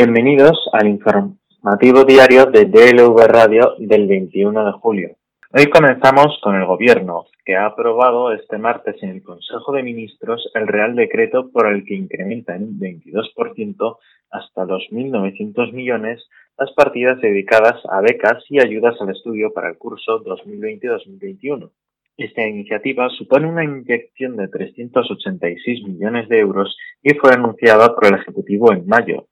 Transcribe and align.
Bienvenidos 0.00 0.56
al 0.74 0.86
informativo 0.86 2.04
diario 2.04 2.46
de 2.46 2.66
DLV 2.66 3.18
Radio 3.26 3.74
del 3.78 4.06
21 4.06 4.66
de 4.66 4.70
julio. 4.70 5.16
Hoy 5.52 5.66
comenzamos 5.70 6.38
con 6.40 6.54
el 6.54 6.66
Gobierno, 6.66 7.26
que 7.44 7.56
ha 7.56 7.66
aprobado 7.66 8.30
este 8.30 8.58
martes 8.58 8.94
en 9.02 9.08
el 9.08 9.24
Consejo 9.24 9.72
de 9.72 9.82
Ministros 9.82 10.48
el 10.54 10.68
Real 10.68 10.94
Decreto 10.94 11.50
por 11.50 11.66
el 11.66 11.84
que 11.84 11.96
incrementa 11.96 12.54
en 12.54 12.62
un 12.62 12.78
22% 12.78 13.98
hasta 14.30 14.66
2.900 14.66 15.72
millones 15.72 16.28
las 16.56 16.70
partidas 16.74 17.20
dedicadas 17.20 17.82
a 17.90 18.00
becas 18.00 18.44
y 18.48 18.60
ayudas 18.60 18.94
al 19.00 19.10
estudio 19.10 19.52
para 19.52 19.68
el 19.68 19.78
curso 19.78 20.22
2020-2021. 20.22 21.72
Esta 22.18 22.46
iniciativa 22.46 23.08
supone 23.10 23.48
una 23.48 23.64
inyección 23.64 24.36
de 24.36 24.46
386 24.46 25.84
millones 25.88 26.28
de 26.28 26.38
euros 26.38 26.76
y 27.02 27.14
fue 27.14 27.32
anunciada 27.32 27.96
por 27.96 28.06
el 28.06 28.14
Ejecutivo 28.14 28.72
en 28.72 28.86
mayo, 28.86 29.26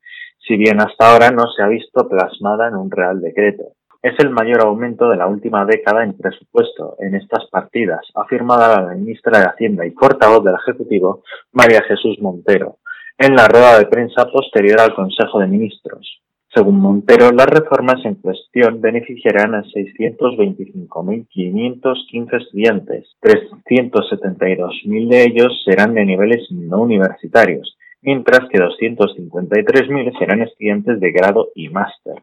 si 0.46 0.56
bien 0.56 0.80
hasta 0.80 1.12
ahora 1.12 1.30
no 1.30 1.50
se 1.50 1.62
ha 1.62 1.68
visto 1.68 2.08
plasmada 2.08 2.68
en 2.68 2.76
un 2.76 2.90
real 2.90 3.20
decreto. 3.20 3.64
Es 4.02 4.14
el 4.18 4.30
mayor 4.30 4.60
aumento 4.60 5.08
de 5.08 5.16
la 5.16 5.26
última 5.26 5.64
década 5.64 6.04
en 6.04 6.16
presupuesto 6.16 6.96
en 7.00 7.16
estas 7.16 7.48
partidas, 7.50 8.02
afirmada 8.14 8.80
la 8.80 8.94
ministra 8.94 9.40
de 9.40 9.46
Hacienda 9.46 9.84
y 9.84 9.90
portavoz 9.90 10.44
del 10.44 10.54
Ejecutivo, 10.54 11.24
María 11.52 11.82
Jesús 11.82 12.20
Montero, 12.20 12.76
en 13.18 13.34
la 13.34 13.48
rueda 13.48 13.76
de 13.78 13.86
prensa 13.86 14.26
posterior 14.26 14.80
al 14.80 14.94
Consejo 14.94 15.40
de 15.40 15.48
Ministros. 15.48 16.20
Según 16.54 16.78
Montero, 16.80 17.32
las 17.32 17.48
reformas 17.48 18.04
en 18.04 18.14
cuestión 18.14 18.80
beneficiarán 18.80 19.56
a 19.56 19.64
625.515 19.64 22.40
estudiantes. 22.40 23.08
372.000 23.20 25.08
de 25.08 25.24
ellos 25.24 25.60
serán 25.66 25.94
de 25.94 26.04
niveles 26.06 26.46
no 26.50 26.80
universitarios, 26.80 27.75
mientras 28.02 28.40
que 28.50 28.58
253.000 28.58 30.18
serán 30.18 30.42
estudiantes 30.42 31.00
de 31.00 31.12
grado 31.12 31.48
y 31.54 31.68
máster. 31.68 32.16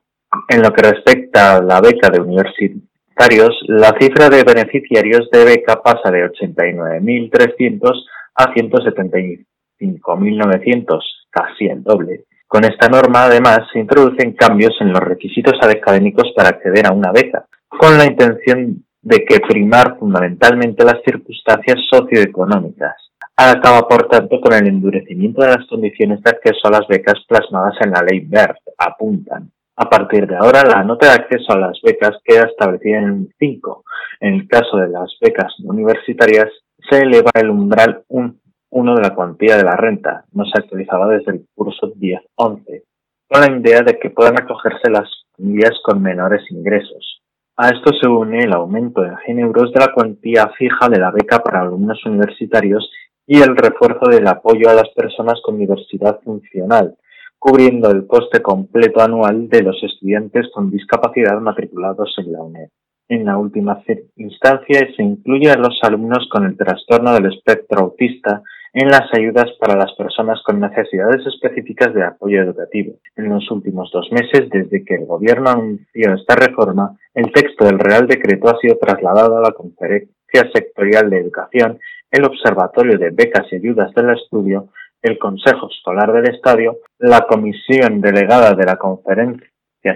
En 0.50 0.62
lo 0.62 0.74
que 0.74 0.82
respecta 0.82 1.56
a 1.56 1.62
la 1.62 1.80
beca 1.82 2.10
de 2.10 2.22
universitarios, 2.22 3.58
la 3.68 3.96
cifra 4.00 4.30
de 4.30 4.44
beneficiarios 4.44 5.30
de 5.32 5.46
beca 5.46 5.82
pasa 5.82 6.12
de 6.12 6.30
89.300 6.30 8.04
a 8.36 8.54
175.900, 8.54 11.00
casi 11.30 11.68
el 11.68 11.82
doble. 11.84 12.26
Con 12.48 12.66
esta 12.66 12.88
norma, 12.88 13.26
además, 13.26 13.60
se 13.72 13.80
introducen 13.80 14.34
cambios 14.34 14.76
en 14.80 14.94
los 14.94 15.02
requisitos 15.02 15.54
académicos 15.62 16.32
para 16.36 16.50
acceder 16.50 16.86
a 16.88 16.92
una 16.92 17.12
beca, 17.12 17.46
con 17.68 17.98
la 17.98 18.06
intención 18.06 18.84
de 19.02 19.26
que 19.26 19.40
primar 19.40 19.98
fundamentalmente 20.00 20.86
las 20.86 21.02
circunstancias 21.04 21.80
socioeconómicas. 21.92 23.03
Acaba, 23.36 23.88
por 23.88 24.08
tanto, 24.08 24.40
con 24.40 24.54
el 24.54 24.68
endurecimiento 24.68 25.42
de 25.42 25.48
las 25.48 25.66
condiciones 25.68 26.22
de 26.22 26.30
acceso 26.32 26.68
a 26.68 26.72
las 26.72 26.88
becas 26.88 27.16
plasmadas 27.28 27.76
en 27.82 27.92
la 27.92 28.04
ley 28.04 28.20
BERT, 28.20 28.58
apuntan. 28.78 29.52
A 29.76 29.90
partir 29.90 30.28
de 30.28 30.36
ahora, 30.36 30.64
la 30.64 30.84
nota 30.84 31.08
de 31.08 31.14
acceso 31.14 31.52
a 31.54 31.58
las 31.58 31.80
becas 31.82 32.18
queda 32.24 32.44
establecida 32.44 33.00
en 33.00 33.12
un 33.12 33.34
5. 33.40 33.84
En 34.20 34.34
el 34.36 34.48
caso 34.48 34.78
de 34.78 34.90
las 34.90 35.12
becas 35.20 35.52
universitarias, 35.64 36.48
se 36.90 37.02
eleva 37.02 37.32
el 37.34 37.50
umbral 37.50 38.04
un 38.10 38.40
uno 38.74 38.96
de 38.96 39.02
la 39.02 39.14
cuantía 39.14 39.56
de 39.56 39.64
la 39.64 39.76
renta, 39.76 40.26
no 40.32 40.46
se 40.46 40.60
actualizaba 40.60 41.08
desde 41.08 41.32
el 41.32 41.46
curso 41.54 41.94
10-11, 41.94 42.84
con 43.30 43.42
la 43.42 43.60
idea 43.60 43.82
de 43.82 44.00
que 44.00 44.10
puedan 44.10 44.42
acogerse 44.42 44.90
las 44.90 45.08
familias 45.38 45.74
con 45.84 46.02
menores 46.02 46.42
ingresos. 46.50 47.22
A 47.56 47.70
esto 47.70 47.92
se 48.02 48.08
une 48.08 48.40
el 48.40 48.52
aumento 48.52 49.02
de 49.02 49.12
100 49.26 49.40
euros 49.40 49.72
de 49.72 49.80
la 49.80 49.94
cuantía 49.94 50.48
fija 50.58 50.90
de 50.90 51.00
la 51.00 51.12
beca 51.12 51.38
para 51.40 51.62
alumnos 51.62 52.04
universitarios 52.06 52.90
y 53.26 53.42
el 53.42 53.56
refuerzo 53.56 54.10
del 54.10 54.28
apoyo 54.28 54.70
a 54.70 54.74
las 54.74 54.90
personas 54.96 55.40
con 55.44 55.58
diversidad 55.58 56.20
funcional, 56.24 56.96
cubriendo 57.40 57.92
el 57.92 58.08
coste 58.08 58.42
completo 58.42 59.02
anual 59.02 59.50
de 59.50 59.64
los 59.64 59.82
estudiantes 59.84 60.48
con 60.54 60.70
discapacidad 60.70 61.40
matriculados 61.40 62.14
en 62.18 62.32
la 62.32 62.42
UNED. 62.42 62.70
En 63.10 63.26
la 63.26 63.38
última 63.38 63.84
instancia 64.16 64.88
se 64.96 65.04
incluye 65.04 65.52
a 65.52 65.58
los 65.58 65.78
alumnos 65.82 66.28
con 66.32 66.46
el 66.46 66.58
trastorno 66.58 67.14
del 67.14 67.34
espectro 67.34 67.82
autista 67.82 68.42
en 68.74 68.88
las 68.88 69.04
ayudas 69.14 69.52
para 69.60 69.76
las 69.76 69.94
personas 69.94 70.42
con 70.44 70.60
necesidades 70.60 71.26
específicas 71.28 71.94
de 71.94 72.04
apoyo 72.04 72.42
educativo. 72.42 72.96
En 73.16 73.30
los 73.30 73.50
últimos 73.52 73.92
dos 73.92 74.08
meses, 74.12 74.50
desde 74.50 74.84
que 74.84 74.96
el 74.96 75.06
Gobierno 75.06 75.50
anunció 75.50 76.14
esta 76.16 76.36
reforma, 76.36 76.98
el 77.14 77.32
texto 77.32 77.66
del 77.66 77.78
Real 77.78 78.08
Decreto 78.08 78.50
ha 78.50 78.60
sido 78.60 78.78
trasladado 78.78 79.38
a 79.38 79.42
la 79.42 79.52
Conferencia 79.52 80.50
Sectorial 80.54 81.10
de 81.12 81.20
Educación, 81.20 81.80
el 82.14 82.26
Observatorio 82.26 83.00
de 83.00 83.10
Becas 83.10 83.52
y 83.52 83.56
Ayudas 83.56 83.92
del 83.96 84.12
Estudio, 84.12 84.70
el 85.02 85.18
Consejo 85.18 85.68
Escolar 85.68 86.14
del 86.14 86.30
Estadio, 86.30 86.78
la 87.00 87.22
Comisión 87.22 88.02
Delegada 88.02 88.54
de 88.54 88.66
la 88.66 88.76
Conferencia 88.76 89.50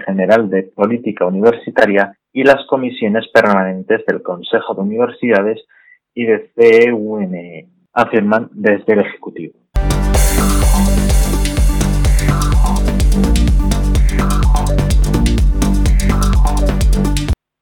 General 0.04 0.50
de 0.50 0.64
Política 0.64 1.26
Universitaria 1.26 2.18
y 2.32 2.42
las 2.42 2.66
comisiones 2.66 3.28
permanentes 3.32 4.04
del 4.04 4.20
Consejo 4.20 4.74
de 4.74 4.80
Universidades 4.80 5.64
y 6.12 6.26
de 6.26 6.50
CUNE 6.90 7.68
afirman 7.92 8.48
desde 8.50 8.94
el 8.94 9.00
Ejecutivo. 9.00 9.54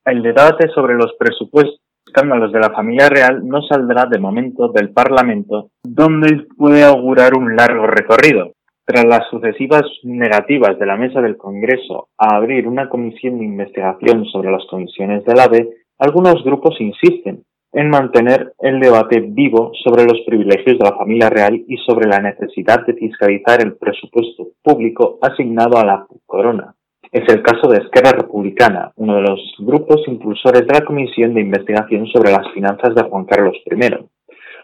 El 0.06 0.22
debate 0.22 0.68
sobre 0.68 0.94
los 0.94 1.12
presupuestos 1.18 1.85
escándalos 2.16 2.50
de 2.50 2.60
la 2.60 2.70
familia 2.70 3.10
real 3.10 3.46
no 3.46 3.60
saldrá 3.60 4.06
de 4.06 4.18
momento 4.18 4.68
del 4.68 4.90
Parlamento, 4.90 5.68
donde 5.84 6.46
puede 6.56 6.82
augurar 6.82 7.34
un 7.34 7.54
largo 7.54 7.86
recorrido. 7.86 8.52
Tras 8.86 9.04
las 9.04 9.28
sucesivas 9.28 9.82
negativas 10.02 10.78
de 10.78 10.86
la 10.86 10.96
mesa 10.96 11.20
del 11.20 11.36
Congreso 11.36 12.08
a 12.16 12.36
abrir 12.36 12.66
una 12.68 12.88
comisión 12.88 13.38
de 13.38 13.44
investigación 13.44 14.24
sobre 14.26 14.50
las 14.50 14.64
comisiones 14.70 15.24
del 15.26 15.40
AVE, 15.40 15.68
algunos 15.98 16.42
grupos 16.42 16.80
insisten 16.80 17.42
en 17.72 17.90
mantener 17.90 18.54
el 18.60 18.80
debate 18.80 19.20
vivo 19.20 19.72
sobre 19.84 20.04
los 20.04 20.20
privilegios 20.24 20.78
de 20.78 20.84
la 20.84 20.96
familia 20.96 21.28
real 21.28 21.62
y 21.68 21.76
sobre 21.78 22.08
la 22.08 22.20
necesidad 22.20 22.86
de 22.86 22.94
fiscalizar 22.94 23.60
el 23.60 23.76
presupuesto 23.76 24.46
público 24.62 25.18
asignado 25.20 25.76
a 25.76 25.84
la 25.84 26.06
corona. 26.24 26.75
Es 27.16 27.26
el 27.32 27.42
caso 27.42 27.70
de 27.70 27.78
Esquerra 27.78 28.12
Republicana, 28.12 28.92
uno 28.96 29.16
de 29.16 29.22
los 29.22 29.40
grupos 29.60 30.02
impulsores 30.06 30.66
de 30.66 30.74
la 30.74 30.84
Comisión 30.84 31.32
de 31.32 31.40
Investigación 31.40 32.06
sobre 32.08 32.30
las 32.30 32.46
Finanzas 32.52 32.94
de 32.94 33.04
Juan 33.04 33.24
Carlos 33.24 33.56
I. 33.64 34.06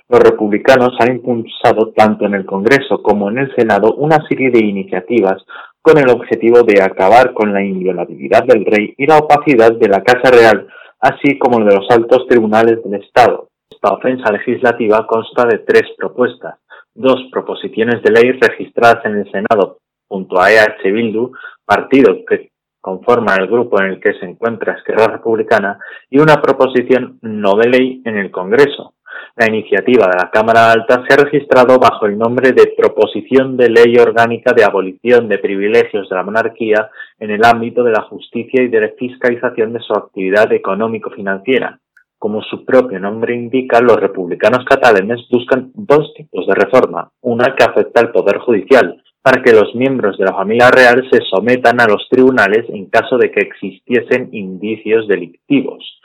Los 0.07 0.21
republicanos 0.21 0.91
han 1.01 1.17
impulsado 1.17 1.95
tanto 1.97 2.27
en 2.27 2.35
el 2.35 2.45
Congreso 2.45 3.03
como 3.03 3.31
en 3.31 3.39
el 3.39 3.55
Senado 3.57 3.95
una 3.95 4.19
serie 4.29 4.51
de 4.51 4.59
iniciativas 4.59 5.43
con 5.81 5.97
el 5.97 6.11
objetivo 6.11 6.63
de 6.63 6.83
acabar 6.83 7.33
con 7.33 7.55
la 7.55 7.65
inviolabilidad 7.65 8.45
del 8.45 8.67
rey 8.67 8.93
y 8.99 9.07
la 9.07 9.17
opacidad 9.17 9.73
de 9.73 9.89
la 9.89 10.03
Casa 10.03 10.31
Real 10.31 10.69
así 11.01 11.39
como 11.39 11.65
de 11.65 11.75
los 11.75 11.87
altos 11.89 12.27
tribunales 12.29 12.85
del 12.85 13.01
Estado. 13.01 13.49
Esta 13.71 13.95
ofensa 13.95 14.31
legislativa 14.31 15.07
consta 15.07 15.47
de 15.47 15.61
tres 15.61 15.85
propuestas, 15.97 16.59
dos 16.95 17.17
proposiciones 17.33 18.03
de 18.03 18.11
ley 18.11 18.33
registradas 18.33 19.03
en 19.07 19.21
el 19.21 19.33
Senado 19.33 19.79
junto 20.13 20.39
a 20.39 20.53
EH 20.53 20.93
Bildu, 20.93 21.33
partido 21.65 22.19
que 22.29 22.51
conforma 22.83 23.35
el 23.37 23.47
grupo 23.47 23.81
en 23.81 23.93
el 23.93 23.99
que 23.99 24.13
se 24.13 24.27
encuentra 24.27 24.75
Esquerra 24.75 25.07
Republicana, 25.07 25.79
y 26.11 26.19
una 26.19 26.43
proposición 26.43 27.19
no 27.23 27.55
de 27.57 27.71
ley 27.71 28.03
en 28.05 28.19
el 28.19 28.31
Congreso. 28.31 28.93
La 29.37 29.49
iniciativa 29.49 30.07
de 30.09 30.19
la 30.19 30.31
Cámara 30.31 30.71
Alta 30.71 31.03
se 31.09 31.15
ha 31.15 31.25
registrado 31.25 31.79
bajo 31.79 32.05
el 32.05 32.19
nombre 32.19 32.53
de 32.53 32.75
Proposición 32.77 33.57
de 33.57 33.71
Ley 33.71 33.97
Orgánica 33.97 34.53
de 34.53 34.65
Abolición 34.65 35.29
de 35.29 35.39
Privilegios 35.39 36.11
de 36.11 36.17
la 36.17 36.23
Monarquía 36.23 36.91
en 37.19 37.31
el 37.31 37.43
ámbito 37.43 37.83
de 37.83 37.93
la 37.93 38.03
justicia 38.03 38.63
y 38.63 38.69
de 38.69 38.81
la 38.83 38.91
fiscalización 38.99 39.73
de 39.73 39.81
su 39.81 39.95
actividad 39.95 40.53
económico-financiera. 40.53 41.79
Como 42.19 42.43
su 42.43 42.67
propio 42.67 43.01
nombre 43.01 43.35
indica, 43.35 43.81
los 43.81 43.97
republicanos 43.97 44.67
catalanes 44.67 45.27
buscan 45.31 45.71
dos 45.75 46.13
tipos 46.15 46.47
de 46.47 46.55
reforma. 46.55 47.11
Una 47.23 47.57
que 47.57 47.65
afecta 47.65 48.01
al 48.03 48.13
Poder 48.13 48.39
Judicial, 48.39 49.03
para 49.23 49.43
que 49.43 49.53
los 49.53 49.75
miembros 49.75 50.19
de 50.19 50.25
la 50.25 50.35
familia 50.35 50.71
real 50.71 51.09
se 51.11 51.21
sometan 51.31 51.81
a 51.81 51.87
los 51.87 52.09
tribunales 52.11 52.67
en 52.69 52.87
caso 52.87 53.17
de 53.17 53.31
que 53.31 53.41
existiesen 53.41 54.29
indicios 54.33 55.07
delictivos 55.07 56.01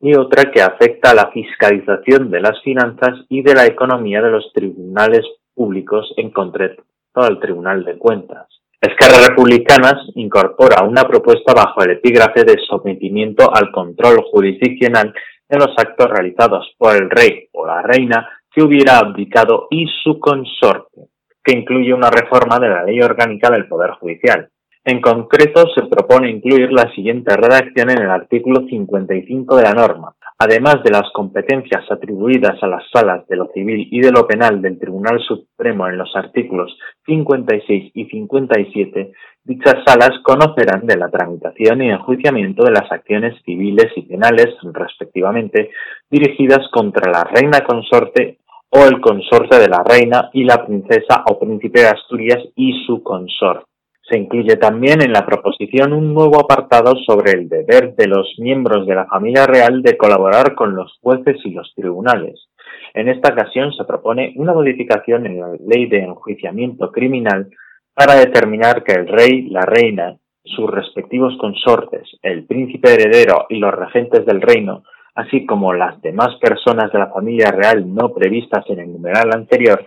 y 0.00 0.16
otra 0.16 0.50
que 0.50 0.60
afecta 0.60 1.10
a 1.10 1.14
la 1.14 1.30
fiscalización 1.30 2.30
de 2.30 2.40
las 2.40 2.60
finanzas 2.62 3.24
y 3.28 3.42
de 3.42 3.54
la 3.54 3.66
economía 3.66 4.20
de 4.20 4.30
los 4.30 4.52
tribunales 4.52 5.24
públicos, 5.54 6.12
en 6.16 6.30
concreto 6.30 6.82
al 7.14 7.38
Tribunal 7.38 7.84
de 7.84 7.98
Cuentas. 7.98 8.48
Esquerra 8.80 9.28
Republicanas 9.28 9.94
incorpora 10.16 10.82
una 10.82 11.04
propuesta 11.04 11.54
bajo 11.54 11.84
el 11.84 11.92
epígrafe 11.92 12.42
de 12.42 12.58
sometimiento 12.68 13.54
al 13.54 13.70
control 13.70 14.24
jurisdiccional 14.32 15.14
de 15.48 15.58
los 15.58 15.68
actos 15.76 16.10
realizados 16.10 16.74
por 16.76 16.96
el 16.96 17.08
rey 17.08 17.48
o 17.52 17.64
la 17.64 17.82
reina 17.82 18.28
que 18.50 18.62
hubiera 18.62 18.98
abdicado 18.98 19.68
y 19.70 19.86
su 20.02 20.18
consorte, 20.18 21.11
que 21.42 21.56
incluye 21.56 21.92
una 21.92 22.10
reforma 22.10 22.58
de 22.58 22.68
la 22.68 22.84
ley 22.84 23.00
orgánica 23.00 23.50
del 23.50 23.66
Poder 23.66 23.92
Judicial. 23.92 24.48
En 24.84 25.00
concreto, 25.00 25.64
se 25.76 25.86
propone 25.86 26.28
incluir 26.28 26.72
la 26.72 26.92
siguiente 26.92 27.36
redacción 27.36 27.90
en 27.90 28.02
el 28.02 28.10
artículo 28.10 28.66
55 28.68 29.56
de 29.56 29.62
la 29.62 29.74
norma. 29.74 30.14
además 30.38 30.82
de 30.82 30.90
las 30.90 31.08
competencias 31.12 31.88
atribuidas 31.88 32.60
a 32.60 32.66
las 32.66 32.82
salas 32.92 33.24
de 33.28 33.36
lo 33.36 33.46
civil 33.54 33.86
y 33.92 34.00
de 34.00 34.10
lo 34.10 34.26
penal 34.26 34.60
del 34.60 34.76
Tribunal 34.76 35.20
Supremo 35.20 35.86
en 35.86 35.98
los 35.98 36.10
artículos 36.16 36.76
56 37.06 37.92
y 37.94 38.06
57, 38.06 39.12
dichas 39.44 39.76
salas 39.86 40.18
conocerán 40.24 40.84
de 40.84 40.96
la 40.96 41.10
tramitación 41.10 41.82
y 41.82 41.90
enjuiciamiento 41.90 42.64
de 42.64 42.72
las 42.72 42.90
acciones 42.90 43.40
civiles 43.44 43.92
y 43.94 44.02
penales, 44.02 44.48
respectivamente, 44.64 45.70
dirigidas 46.10 46.68
contra 46.72 47.08
la 47.08 47.22
reina 47.22 47.60
consorte 47.60 48.38
o 48.74 48.86
el 48.86 49.00
consorte 49.00 49.58
de 49.58 49.68
la 49.68 49.84
reina 49.84 50.30
y 50.32 50.44
la 50.44 50.64
princesa 50.64 51.24
o 51.28 51.38
príncipe 51.38 51.80
de 51.80 51.88
Asturias 51.88 52.42
y 52.56 52.84
su 52.86 53.02
consorte. 53.02 53.66
Se 54.08 54.18
incluye 54.18 54.56
también 54.56 55.02
en 55.02 55.12
la 55.12 55.26
proposición 55.26 55.92
un 55.92 56.12
nuevo 56.14 56.40
apartado 56.40 56.94
sobre 57.06 57.32
el 57.32 57.48
deber 57.48 57.94
de 57.94 58.08
los 58.08 58.34
miembros 58.38 58.86
de 58.86 58.94
la 58.94 59.06
familia 59.06 59.46
real 59.46 59.82
de 59.82 59.96
colaborar 59.96 60.54
con 60.54 60.74
los 60.74 60.98
jueces 61.02 61.36
y 61.44 61.50
los 61.50 61.72
tribunales. 61.74 62.48
En 62.94 63.08
esta 63.08 63.32
ocasión 63.32 63.72
se 63.72 63.84
propone 63.84 64.32
una 64.36 64.54
modificación 64.54 65.26
en 65.26 65.40
la 65.40 65.52
ley 65.66 65.86
de 65.86 65.98
enjuiciamiento 65.98 66.90
criminal 66.90 67.50
para 67.94 68.14
determinar 68.14 68.82
que 68.84 68.92
el 68.92 69.06
rey, 69.06 69.48
la 69.50 69.62
reina, 69.66 70.16
sus 70.44 70.68
respectivos 70.70 71.36
consortes, 71.38 72.08
el 72.22 72.46
príncipe 72.46 72.94
heredero 72.94 73.46
y 73.48 73.58
los 73.58 73.72
regentes 73.72 74.24
del 74.26 74.40
reino, 74.40 74.82
así 75.14 75.46
como 75.46 75.72
las 75.72 76.00
demás 76.00 76.36
personas 76.40 76.92
de 76.92 76.98
la 76.98 77.08
familia 77.08 77.50
real 77.50 77.94
no 77.94 78.12
previstas 78.12 78.64
en 78.68 78.80
el 78.80 78.92
numeral 78.92 79.30
anterior, 79.34 79.86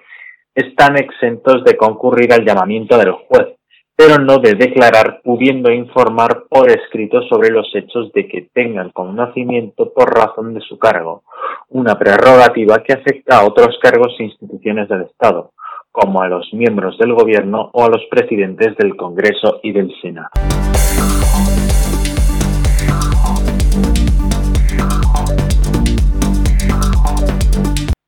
están 0.54 0.98
exentos 0.98 1.64
de 1.64 1.76
concurrir 1.76 2.32
al 2.34 2.46
llamamiento 2.46 2.98
del 2.98 3.12
juez, 3.12 3.56
pero 3.96 4.18
no 4.18 4.40
de 4.40 4.56
declarar 4.56 5.22
pudiendo 5.24 5.72
informar 5.72 6.44
por 6.50 6.70
escrito 6.70 7.22
sobre 7.24 7.50
los 7.50 7.68
hechos 7.74 8.12
de 8.14 8.28
que 8.28 8.50
tengan 8.54 8.92
conocimiento 8.92 9.94
por 9.94 10.14
razón 10.14 10.54
de 10.54 10.62
su 10.62 10.78
cargo, 10.78 11.24
una 11.70 11.98
prerrogativa 11.98 12.84
que 12.84 12.94
afecta 12.94 13.40
a 13.40 13.46
otros 13.46 13.78
cargos 13.82 14.16
e 14.20 14.24
instituciones 14.24 14.90
del 14.90 15.04
Estado, 15.04 15.52
como 15.92 16.22
a 16.22 16.28
los 16.28 16.54
miembros 16.54 16.98
del 16.98 17.14
Gobierno 17.14 17.70
o 17.74 17.86
a 17.86 17.90
los 17.90 18.04
presidentes 18.10 18.76
del 18.78 18.96
Congreso 18.96 19.60
y 19.64 19.72
del 19.72 19.92
Senado. 20.02 20.30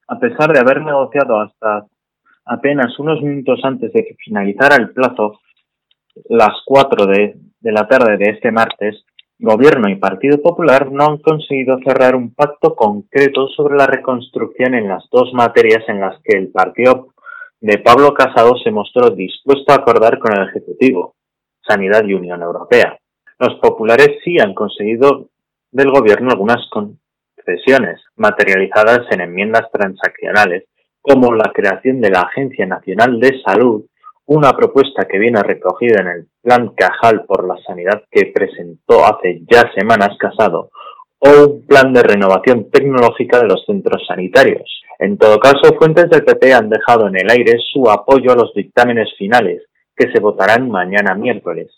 A 0.08 0.20
pesar 0.20 0.54
de 0.54 0.60
haber 0.60 0.82
negociado 0.82 1.40
hasta 1.40 1.86
apenas 2.46 2.98
unos 3.00 3.22
minutos 3.22 3.60
antes 3.64 3.92
de 3.92 4.06
que 4.06 4.16
finalizara 4.16 4.76
el 4.78 4.92
plazo, 4.92 5.40
las 6.30 6.54
4 6.66 7.06
de, 7.06 7.36
de 7.60 7.72
la 7.72 7.88
tarde 7.88 8.18
de 8.18 8.32
este 8.32 8.52
martes, 8.52 9.04
Gobierno 9.40 9.88
y 9.88 9.96
Partido 9.98 10.42
Popular 10.42 10.92
no 10.92 11.06
han 11.06 11.18
conseguido 11.18 11.78
cerrar 11.86 12.16
un 12.16 12.34
pacto 12.34 12.76
concreto 12.76 13.48
sobre 13.50 13.78
la 13.78 13.86
reconstrucción 13.86 14.74
en 14.74 14.88
las 14.88 15.08
dos 15.12 15.32
materias 15.34 15.84
en 15.88 16.00
las 16.00 16.20
que 16.24 16.38
el 16.38 16.48
partido 16.52 17.10
de 17.60 17.78
Pablo 17.78 18.16
Casado 18.16 18.56
se 18.64 18.72
mostró 18.72 19.12
dispuesto 19.12 19.72
a 19.72 19.76
acordar 19.76 20.18
con 20.18 20.36
el 20.36 20.48
Ejecutivo, 20.48 21.16
Sanidad 21.62 22.04
y 22.06 22.16
Unión 22.16 22.42
Europea. 22.42 22.98
Los 23.38 23.56
populares 23.60 24.18
sí 24.24 24.40
han 24.40 24.56
conseguido 24.56 25.28
del 25.72 25.92
Gobierno 25.92 26.32
algunas 26.32 26.68
concesiones 27.48 28.02
materializadas 28.18 29.02
en 29.12 29.22
enmiendas 29.22 29.72
transaccionales, 29.72 30.66
como 31.02 31.34
la 31.34 31.52
creación 31.54 32.02
de 32.02 32.10
la 32.10 32.22
Agencia 32.22 32.66
Nacional 32.66 33.20
de 33.20 33.42
Salud 33.46 33.86
una 34.30 34.52
propuesta 34.52 35.06
que 35.06 35.20
viene 35.20 35.42
recogida 35.42 36.02
en 36.02 36.08
el 36.08 36.28
Plan 36.42 36.74
Cajal 36.76 37.24
por 37.26 37.48
la 37.48 37.56
Sanidad 37.66 38.04
que 38.12 38.30
presentó 38.36 39.06
hace 39.06 39.42
ya 39.50 39.72
semanas 39.74 40.18
Casado, 40.20 40.70
o 41.20 41.48
un 41.48 41.66
plan 41.66 41.94
de 41.94 42.04
renovación 42.04 42.70
tecnológica 42.70 43.40
de 43.40 43.48
los 43.48 43.64
centros 43.66 44.04
sanitarios. 44.06 44.82
En 45.00 45.18
todo 45.18 45.40
caso, 45.40 45.78
fuentes 45.80 46.10
del 46.10 46.26
PP 46.26 46.54
han 46.54 46.70
dejado 46.70 47.08
en 47.08 47.16
el 47.16 47.30
aire 47.30 47.58
su 47.72 47.90
apoyo 47.90 48.34
a 48.34 48.36
los 48.36 48.54
dictámenes 48.54 49.08
finales, 49.18 49.64
que 49.96 50.12
se 50.12 50.20
votarán 50.20 50.70
mañana 50.70 51.16
miércoles. 51.16 51.72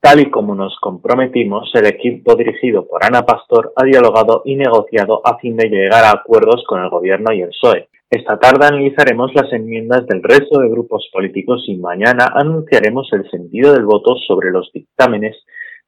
Tal 0.00 0.20
y 0.20 0.30
como 0.30 0.54
nos 0.54 0.76
comprometimos, 0.80 1.70
el 1.74 1.86
equipo 1.86 2.34
dirigido 2.36 2.86
por 2.86 3.04
Ana 3.04 3.24
Pastor 3.24 3.72
ha 3.76 3.84
dialogado 3.84 4.42
y 4.44 4.54
negociado 4.54 5.20
a 5.24 5.38
fin 5.38 5.56
de 5.56 5.68
llegar 5.68 6.04
a 6.04 6.12
acuerdos 6.12 6.64
con 6.68 6.82
el 6.82 6.90
Gobierno 6.90 7.32
y 7.32 7.42
el 7.42 7.48
PSOE. 7.48 7.88
Esta 8.08 8.38
tarde 8.38 8.66
analizaremos 8.66 9.34
las 9.34 9.52
enmiendas 9.52 10.06
del 10.06 10.22
resto 10.22 10.60
de 10.60 10.68
grupos 10.68 11.08
políticos 11.12 11.64
y 11.66 11.76
mañana 11.76 12.30
anunciaremos 12.34 13.08
el 13.12 13.28
sentido 13.30 13.72
del 13.72 13.84
voto 13.84 14.14
sobre 14.28 14.52
los 14.52 14.70
dictámenes 14.72 15.36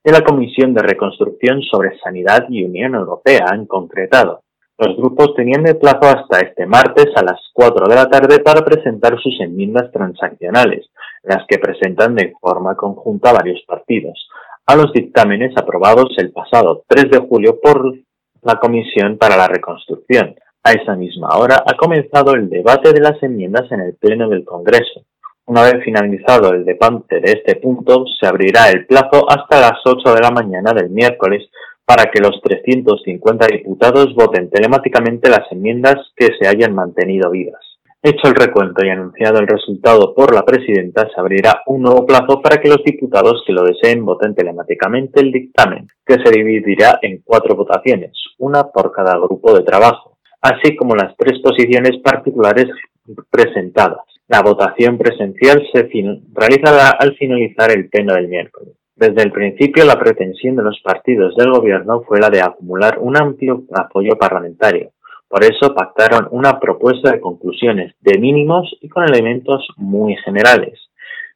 de 0.03 0.13
la 0.13 0.23
Comisión 0.23 0.75
de 0.75 0.83
Reconstrucción 0.83 1.63
sobre 1.63 1.97
Sanidad 2.01 2.47
y 2.49 2.65
Unión 2.65 2.97
Europea 2.97 3.47
en 3.55 3.67
concretado. 3.67 4.43
Los 4.79 4.97
grupos 4.97 5.35
tenían 5.35 5.63
de 5.63 5.75
plazo 5.75 6.01
hasta 6.03 6.41
este 6.41 6.67
martes 6.67 7.07
a 7.15 7.23
las 7.23 7.41
4 7.53 7.87
de 7.89 7.95
la 7.95 8.09
tarde 8.09 8.41
para 8.41 8.65
presentar 8.65 9.17
sus 9.21 9.41
enmiendas 9.41 9.93
transaccionales, 9.93 10.89
las 11.23 11.45
que 11.49 11.59
presentan 11.59 12.15
de 12.15 12.33
forma 12.41 12.77
conjunta 12.77 13.33
varios 13.33 13.63
partidos, 13.67 14.29
a 14.67 14.77
los 14.77 14.93
dictámenes 14.93 15.57
aprobados 15.57 16.15
el 16.19 16.33
pasado 16.33 16.85
3 16.89 17.11
de 17.11 17.19
julio 17.19 17.59
por 17.61 17.95
la 18.43 18.57
Comisión 18.61 19.17
para 19.19 19.37
la 19.37 19.49
Reconstrucción. 19.49 20.37
A 20.63 20.73
esa 20.73 20.95
misma 20.95 21.29
hora 21.39 21.63
ha 21.67 21.77
comenzado 21.77 22.35
el 22.35 22.51
debate 22.51 22.93
de 22.93 23.01
las 23.01 23.23
enmiendas 23.23 23.71
en 23.73 23.81
el 23.81 23.95
Pleno 23.95 24.29
del 24.29 24.45
Congreso. 24.45 25.05
Una 25.47 25.63
vez 25.63 25.83
finalizado 25.83 26.53
el 26.53 26.65
debate 26.65 27.21
de 27.21 27.33
este 27.33 27.57
punto, 27.57 28.05
se 28.21 28.27
abrirá 28.27 28.69
el 28.69 28.87
plazo 28.87 29.25
hasta 29.31 29.61
las 29.61 29.81
8 29.85 30.15
de 30.15 30.21
la 30.21 30.31
mañana 30.31 30.75
del 30.75 30.91
miércoles 30.91 31.49
para 31.87 32.11
que 32.11 32.21
los 32.21 32.39
350 32.43 33.47
diputados 33.47 34.15
voten 34.15 34.51
telemáticamente 34.51 35.31
las 35.31 35.51
enmiendas 35.51 35.97
que 36.15 36.29
se 36.39 36.47
hayan 36.47 36.75
mantenido 36.75 37.31
vivas. 37.31 37.68
Hecho 38.03 38.29
el 38.29 38.35
recuento 38.35 38.85
y 38.85 38.91
anunciado 38.91 39.41
el 39.41 39.49
resultado 39.49 40.15
por 40.15 40.35
la 40.35 40.45
presidenta, 40.45 41.09
se 41.13 41.21
abrirá 41.21 41.63
un 41.67 41.83
nuevo 41.83 42.07
plazo 42.07 42.41
para 42.41 42.59
que 42.59 42.69
los 42.69 42.83
diputados 42.85 43.43
que 43.47 43.53
lo 43.53 43.65
deseen 43.65 44.05
voten 44.05 44.35
telemáticamente 44.35 45.21
el 45.21 45.33
dictamen, 45.33 45.89
que 46.07 46.17
se 46.23 46.31
dividirá 46.31 46.99
en 47.03 47.23
cuatro 47.25 47.57
votaciones, 47.57 48.13
una 48.39 48.65
por 48.69 48.93
cada 48.93 49.17
grupo 49.17 49.57
de 49.57 49.65
trabajo 49.65 50.19
así 50.41 50.77
como 50.77 50.95
las 50.95 51.17
tres 51.17 51.41
posiciones 51.41 52.01
particulares 52.03 52.67
presentadas. 53.31 54.01
La 54.29 54.43
votación 54.43 54.99
presencial 54.99 55.67
se 55.73 55.89
realizará 56.35 56.91
al 56.91 57.17
finalizar 57.17 57.71
el 57.71 57.89
pleno 57.89 58.15
del 58.15 58.29
miércoles. 58.29 58.75
Desde 58.95 59.23
el 59.23 59.33
principio, 59.33 59.85
la 59.85 59.99
pretensión 59.99 60.57
de 60.57 60.65
los 60.65 60.81
partidos 60.83 61.35
del 61.37 61.51
gobierno 61.51 62.03
fue 62.03 62.21
la 62.21 62.31
de 62.31 62.43
acumular 62.43 62.99
un 62.99 63.17
amplio 63.17 63.63
apoyo 63.73 64.19
parlamentario. 64.19 64.91
Por 65.29 65.45
eso 65.45 65.75
pactaron 65.75 66.29
una 66.31 66.59
propuesta 66.59 67.13
de 67.13 67.21
conclusiones 67.21 67.95
de 68.01 68.19
mínimos 68.19 68.75
y 68.81 68.89
con 68.89 69.05
elementos 69.05 69.67
muy 69.77 70.17
generales. 70.17 70.79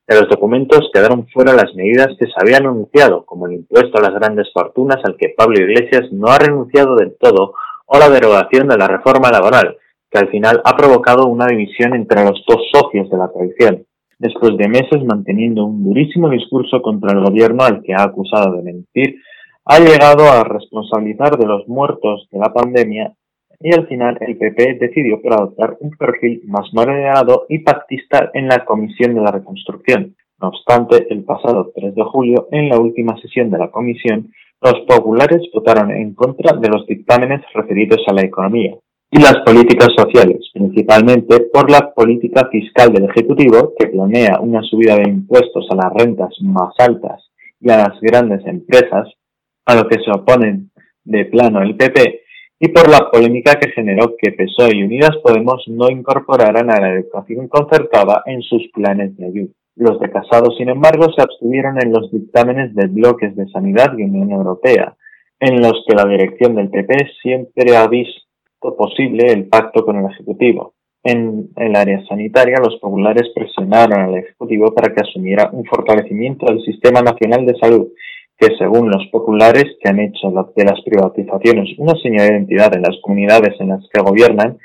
De 0.09 0.19
los 0.19 0.29
documentos 0.29 0.91
quedaron 0.93 1.27
fuera 1.29 1.53
las 1.53 1.75
medidas 1.75 2.09
que 2.19 2.27
se 2.27 2.33
habían 2.37 2.67
anunciado, 2.67 3.25
como 3.25 3.47
el 3.47 3.55
impuesto 3.55 3.99
a 3.99 4.03
las 4.03 4.15
grandes 4.15 4.49
fortunas 4.53 4.99
al 5.05 5.17
que 5.17 5.35
Pablo 5.37 5.61
Iglesias 5.61 6.11
no 6.11 6.29
ha 6.29 6.39
renunciado 6.39 6.97
del 6.97 7.17
todo 7.21 7.55
o 7.87 7.99
la 7.99 8.09
derogación 8.09 8.67
de 8.69 8.79
la 8.79 8.89
reforma 8.89 9.31
laboral, 9.31 9.77
que 10.11 10.19
al 10.19 10.29
final 10.29 10.61
ha 10.65 10.77
provocado 10.77 11.27
una 11.27 11.47
división 11.47 11.95
entre 11.95 12.25
los 12.25 12.43
dos 12.49 12.63
socios 12.73 13.11
de 13.11 13.17
la 13.17 13.29
coalición, 13.29 13.87
después 14.19 14.57
de 14.57 14.69
meses 14.69 15.05
manteniendo 15.05 15.67
un 15.67 15.85
durísimo 15.85 16.31
discurso 16.31 16.81
contra 16.81 17.13
el 17.13 17.25
gobierno 17.25 17.63
al 17.63 17.83
que 17.83 17.95
ha 17.95 18.03
acusado 18.03 18.57
de 18.57 18.63
mentir, 18.63 19.17
ha 19.65 19.79
llegado 19.79 20.25
a 20.25 20.43
responsabilizar 20.45 21.39
de 21.39 21.47
los 21.47 21.69
muertos 21.69 22.29
de 22.31 22.39
la 22.39 22.53
pandemia 22.53 23.13
y 23.62 23.75
al 23.75 23.87
final 23.87 24.19
el 24.21 24.37
PP 24.37 24.78
decidió 24.81 25.21
por 25.21 25.33
adoptar 25.33 25.76
un 25.81 25.90
perfil 25.90 26.42
más 26.47 26.73
moderado 26.73 27.47
y 27.49 27.61
pactista 27.61 28.31
en 28.35 28.49
la 28.49 28.64
Comisión 28.64 29.14
de 29.14 29.21
la 29.21 29.31
Reconstrucción. 29.31 30.14
No 30.40 30.49
obstante, 30.49 31.07
el 31.11 31.25
pasado 31.25 31.71
3 31.75 31.95
de 31.95 32.02
julio, 32.02 32.49
en 32.50 32.69
la 32.69 32.78
última 32.78 33.16
sesión 33.21 33.50
de 33.50 33.59
la 33.59 33.71
comisión, 33.71 34.33
los 34.61 34.81
populares 34.87 35.42
votaron 35.52 35.90
en 35.90 36.14
contra 36.14 36.57
de 36.57 36.69
los 36.69 36.87
dictámenes 36.87 37.42
referidos 37.54 38.00
a 38.07 38.12
la 38.12 38.23
economía 38.23 38.75
y 39.11 39.19
las 39.19 39.37
políticas 39.45 39.90
sociales, 39.97 40.38
principalmente 40.54 41.40
por 41.52 41.71
la 41.71 41.92
política 41.92 42.49
fiscal 42.50 42.92
del 42.92 43.11
Ejecutivo, 43.11 43.75
que 43.78 43.88
planea 43.88 44.40
una 44.40 44.62
subida 44.62 44.97
de 44.97 45.11
impuestos 45.11 45.66
a 45.71 45.76
las 45.76 45.92
rentas 45.92 46.35
más 46.40 46.73
altas 46.78 47.31
y 47.61 47.71
a 47.71 47.76
las 47.76 48.00
grandes 48.00 48.45
empresas, 48.47 49.09
a 49.66 49.75
lo 49.75 49.87
que 49.87 49.99
se 50.02 50.11
oponen 50.11 50.71
de 51.04 51.26
plano 51.26 51.61
el 51.61 51.76
PP, 51.76 52.22
y 52.64 52.69
por 52.69 52.88
la 52.88 53.11
polémica 53.11 53.59
que 53.59 53.73
generó 53.73 54.14
que 54.16 54.31
PSOE 54.31 54.76
y 54.76 54.85
Unidas 54.85 55.16
Podemos 55.21 55.64
no 55.66 55.90
incorporaran 55.90 56.71
a 56.71 56.81
la 56.81 56.95
educación 56.95 57.49
concertada 57.49 58.23
en 58.25 58.40
sus 58.40 58.71
planes 58.73 59.16
de 59.16 59.26
ayuda. 59.26 59.52
Los 59.75 59.99
de 59.99 60.09
Casado, 60.09 60.52
sin 60.57 60.69
embargo, 60.69 61.07
se 61.12 61.23
abstuvieron 61.23 61.83
en 61.83 61.92
los 61.92 62.12
dictámenes 62.12 62.73
de 62.76 62.87
bloques 62.87 63.35
de 63.35 63.49
Sanidad 63.49 63.99
y 63.99 64.04
Unión 64.04 64.31
Europea, 64.31 64.95
en 65.40 65.61
los 65.61 65.85
que 65.88 65.97
la 65.97 66.04
dirección 66.04 66.54
del 66.54 66.71
PP 66.71 66.95
siempre 67.21 67.76
ha 67.76 67.88
visto 67.88 68.76
posible 68.78 69.33
el 69.33 69.49
pacto 69.49 69.85
con 69.85 69.97
el 69.97 70.12
Ejecutivo. 70.12 70.75
En 71.02 71.49
el 71.57 71.75
área 71.75 72.07
sanitaria, 72.07 72.59
los 72.62 72.76
populares 72.76 73.28
presionaron 73.35 74.02
al 74.02 74.19
Ejecutivo 74.19 74.73
para 74.73 74.95
que 74.95 75.00
asumiera 75.00 75.50
un 75.52 75.64
fortalecimiento 75.64 76.47
del 76.47 76.62
Sistema 76.62 77.00
Nacional 77.00 77.45
de 77.45 77.59
Salud, 77.59 77.88
que 78.43 78.57
según 78.59 78.91
los 78.91 79.07
populares 79.13 79.67
que 79.81 79.89
han 79.89 80.01
hecho 80.01 80.29
de 80.57 80.65
las 80.65 80.81
privatizaciones 80.85 81.79
una 81.79 81.95
señal 82.03 82.27
de 82.27 82.35
identidad 82.35 82.75
en 82.75 82.83
las 82.83 82.99
comunidades 83.01 83.55
en 83.61 83.69
las 83.69 83.89
que 83.93 84.03
gobiernan, 84.03 84.59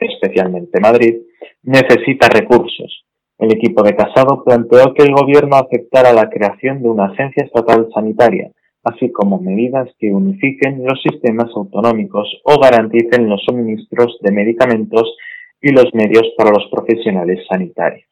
especialmente 0.00 0.80
Madrid, 0.80 1.14
necesita 1.62 2.28
recursos. 2.28 3.04
El 3.38 3.52
equipo 3.52 3.84
de 3.84 3.94
Casado 3.94 4.42
planteó 4.44 4.92
que 4.94 5.04
el 5.04 5.14
gobierno 5.14 5.56
aceptara 5.56 6.12
la 6.12 6.28
creación 6.28 6.82
de 6.82 6.88
una 6.88 7.04
agencia 7.06 7.44
estatal 7.44 7.88
sanitaria, 7.94 8.50
así 8.82 9.12
como 9.12 9.38
medidas 9.38 9.88
que 10.00 10.10
unifiquen 10.10 10.84
los 10.84 11.00
sistemas 11.00 11.50
autonómicos 11.54 12.26
o 12.42 12.58
garanticen 12.60 13.28
los 13.28 13.42
suministros 13.44 14.18
de 14.22 14.32
medicamentos 14.32 15.16
y 15.62 15.70
los 15.70 15.86
medios 15.94 16.26
para 16.36 16.50
los 16.50 16.68
profesionales 16.68 17.38
sanitarios. 17.48 18.08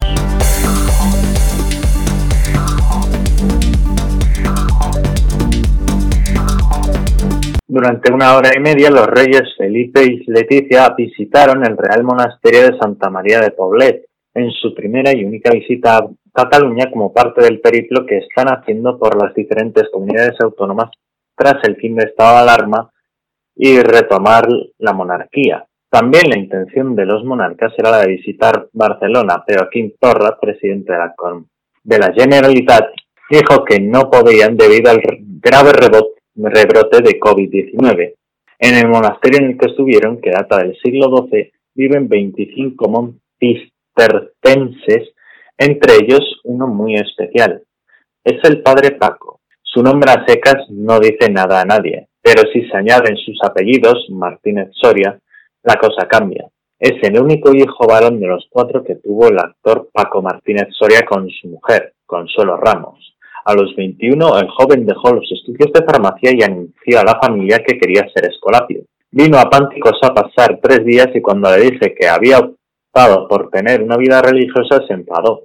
Durante 7.71 8.11
una 8.11 8.35
hora 8.35 8.49
y 8.57 8.61
media, 8.61 8.89
los 8.89 9.07
reyes 9.07 9.43
Felipe 9.59 10.03
y 10.03 10.25
Leticia 10.27 10.89
visitaron 10.97 11.67
el 11.67 11.77
Real 11.77 12.03
Monasterio 12.03 12.63
de 12.63 12.79
Santa 12.79 13.11
María 13.11 13.41
de 13.41 13.51
Poblet, 13.51 14.07
en 14.33 14.51
su 14.53 14.73
primera 14.75 15.15
y 15.15 15.23
única 15.23 15.51
visita 15.51 15.99
a 15.99 16.09
Cataluña 16.33 16.91
como 16.91 17.13
parte 17.13 17.43
del 17.43 17.61
periplo 17.61 18.07
que 18.07 18.19
están 18.19 18.47
haciendo 18.49 18.99
por 18.99 19.23
las 19.23 19.35
diferentes 19.35 19.87
comunidades 19.93 20.41
autónomas 20.41 20.91
tras 21.37 21.63
el 21.65 21.77
fin 21.77 21.97
de 21.97 22.07
estado 22.07 22.37
de 22.37 22.41
alarma 22.41 22.91
y 23.55 23.79
retomar 23.81 24.49
la 24.79 24.95
monarquía. 24.95 25.67
También 25.91 26.31
la 26.31 26.39
intención 26.39 26.97
de 26.97 27.05
los 27.05 27.23
monarcas 27.23 27.75
era 27.77 27.91
la 27.91 27.99
de 27.99 28.17
visitar 28.17 28.69
Barcelona, 28.73 29.45
pero 29.47 29.65
Joaquín 29.65 29.93
Torra, 30.01 30.39
presidente 30.41 30.95
de 30.95 30.99
la, 30.99 31.15
de 31.85 31.99
la 31.99 32.13
Generalitat, 32.15 32.87
dijo 33.29 33.63
que 33.63 33.79
no 33.79 34.11
podían 34.11 34.57
debido 34.57 34.91
al 34.91 35.03
grave 35.03 35.73
rebote 35.75 36.18
rebrote 36.39 37.03
de 37.03 37.19
COVID-19. 37.19 38.15
En 38.61 38.75
el 38.75 38.89
monasterio 38.89 39.39
en 39.41 39.53
el 39.53 39.59
que 39.59 39.71
estuvieron, 39.71 40.21
que 40.21 40.31
data 40.31 40.59
del 40.59 40.77
siglo 40.83 41.29
XII, 41.31 41.53
viven 41.75 42.09
25 42.09 42.89
montistercenses, 42.89 45.15
entre 45.57 45.95
ellos 45.97 46.41
uno 46.45 46.67
muy 46.67 46.95
especial. 46.95 47.63
Es 48.25 48.43
el 48.45 48.63
padre 48.63 48.93
Paco. 48.93 49.41
Su 49.63 49.83
nombre 49.83 50.11
a 50.11 50.25
secas 50.27 50.69
no 50.71 50.99
dice 50.99 51.31
nada 51.31 51.61
a 51.61 51.65
nadie, 51.65 52.09
pero 52.23 52.43
si 52.53 52.69
se 52.69 52.77
añaden 52.77 53.17
sus 53.17 53.39
apellidos, 53.45 54.07
Martínez 54.11 54.71
Soria, 54.73 55.21
la 55.63 55.77
cosa 55.77 56.09
cambia. 56.09 56.49
Es 56.79 56.95
el 57.03 57.21
único 57.21 57.53
hijo 57.53 57.87
varón 57.87 58.21
de 58.21 58.29
los 58.29 58.47
cuatro 58.51 58.85
que 58.85 58.97
tuvo 58.97 59.29
el 59.29 59.39
actor 59.39 59.89
Paco 59.93 60.23
Martínez 60.23 60.69
Soria 60.79 61.05
con 61.05 61.29
su 61.29 61.49
mujer, 61.49 61.95
Consuelo 62.07 62.57
Ramos. 62.57 63.18
A 63.49 63.55
los 63.55 63.75
21, 63.77 64.41
el 64.41 64.49
joven 64.51 64.85
dejó 64.85 65.15
los 65.15 65.25
estudios 65.33 65.73
de 65.73 65.83
farmacia 65.83 66.33
y 66.35 66.43
anunció 66.43 67.01
a 67.01 67.03
la 67.03 67.19
familia 67.19 67.65
que 67.67 67.79
quería 67.79 68.07
ser 68.15 68.27
escolapio. 68.27 68.83
Vino 69.11 69.39
a 69.39 69.49
Pánticos 69.49 69.99
a 70.03 70.13
pasar 70.13 70.61
tres 70.63 70.85
días 70.85 71.09
y 71.15 71.23
cuando 71.23 71.51
le 71.51 71.63
dije 71.63 71.95
que 71.99 72.07
había 72.07 72.41
optado 72.41 73.27
por 73.27 73.49
tener 73.49 73.83
una 73.83 73.97
vida 73.97 74.21
religiosa 74.21 74.87
se 74.87 74.93
enfadó. 74.93 75.45